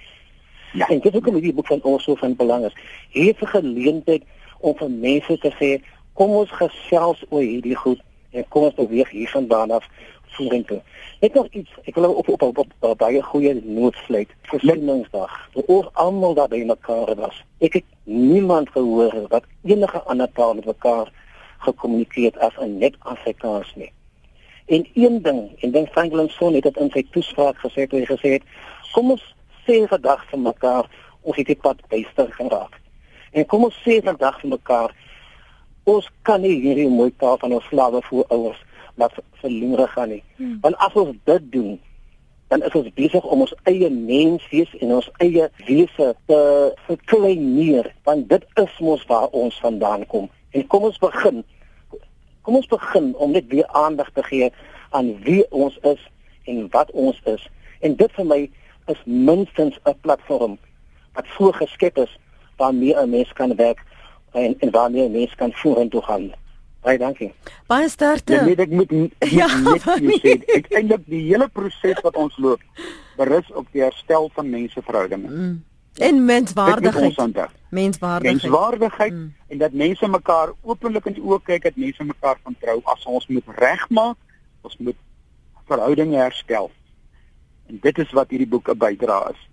[0.73, 2.75] ja en dit is ook 'n boek van ons so van belang is
[3.11, 4.23] hier vir geleentheid
[4.61, 8.01] om vir mense te sê kom ons gesels oor hierdie goed
[8.31, 9.85] en kom ons beweeg hiervandaan af
[10.39, 10.81] vorentoe.
[11.21, 14.31] Net nog iets, ek wil op op op, op, op baie goeie noot sluit.
[14.51, 15.35] Versoeningsdag.
[15.66, 17.41] Oor almal daar by mekaar was.
[17.64, 21.11] Ek het niemand gehoor wat enige ander taal met mekaar
[21.66, 23.93] gekommunikeer as 'n net Afrikaans nie.
[24.66, 28.07] En een ding, en dink Franklin Son het dit in sy toespraak gesê toe hy
[28.07, 28.43] gesê het,
[28.93, 29.35] kom ons
[29.69, 30.89] sê vandag vir mekaar
[31.23, 32.81] ons het dit pad byster geraak.
[33.37, 34.95] En kom ons sê vandag vir mekaar
[35.89, 38.64] ons kan nie hierdie mooi taal van ons slawe voor ouers
[39.01, 40.23] laat verlore gaan nie.
[40.37, 40.59] Hmm.
[40.64, 41.77] Want as ons dit doen,
[42.49, 46.41] dan is ons besig om ons eie menswees en ons eie wese te
[46.87, 50.29] verkleineer, want dit is mos waar ons vandaan kom.
[50.57, 51.43] En kom ons begin.
[52.43, 54.51] Kom ons begin om net weer aandag te gee
[54.97, 56.01] aan wie ons is
[56.49, 57.45] en wat ons is.
[57.85, 58.41] En dit vir my
[58.89, 60.59] is minstens 'n platform
[61.12, 62.18] wat voorgeskep is
[62.57, 63.80] waarmee 'n mens kan werk
[64.32, 66.32] en en waarmee 'n mens kan vorentoe gaan.
[66.80, 67.32] Baie dankie.
[67.66, 68.32] Baie sterkte.
[68.32, 68.91] Ja, nee, ek moet
[69.41, 72.62] ja, net jy sê, ek eintlik die hele proses wat ons loop
[73.18, 75.28] berus op die herstel van menseverhoudinge.
[75.28, 75.57] Mm.
[75.99, 77.16] En menswaardigheid.
[77.68, 78.22] Menswaardigheid.
[78.22, 79.34] Menswaardigheid mm.
[79.49, 83.05] en dat mense mekaar openlik in die oë kyk, dat mense mekaar van trou as
[83.11, 84.16] ons moet regmaak,
[84.62, 84.97] ons moet
[85.66, 86.70] verhoudinge herstel.
[87.69, 89.49] En dit is wat hierdie boek 'n bydrae is.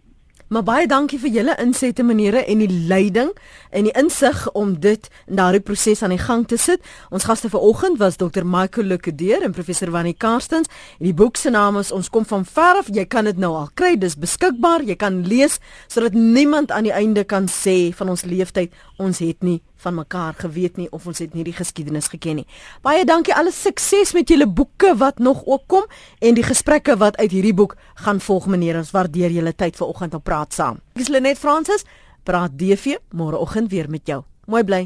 [0.46, 3.32] Maar baie dankie vir julle insette maniere en die leiding
[3.74, 6.84] en die insig om dit in daardie proses aan die gang te sit.
[7.10, 8.46] Ons gaste vanoggend was Dr.
[8.46, 10.70] Michael Lukedeer en professor Wannie Karstens.
[11.00, 12.94] Die boek se naam is Ons kom van ver af.
[12.94, 13.96] Jy kan dit nou al kry.
[13.98, 14.86] Dis beskikbaar.
[14.86, 15.58] Jy kan lees
[15.88, 20.34] sodat niemand aan die einde kan sê van ons leeftyd ons het nie van mekaar
[20.34, 22.48] geweet nie of ons het nie die geskiedenis geken nie.
[22.82, 23.36] Baie dankie.
[23.36, 25.86] Alle sukses met julle boeke wat nog ook kom
[26.20, 28.78] en die gesprekke wat uit hierdie boek gaan volg meneer.
[28.78, 30.82] Ons waardeer julle tyd vanoggend om praat saam.
[30.96, 31.86] Ek is Lenet Fransis.
[32.26, 34.24] Praat DV môreoggend weer met jou.
[34.46, 34.86] Mooi bly.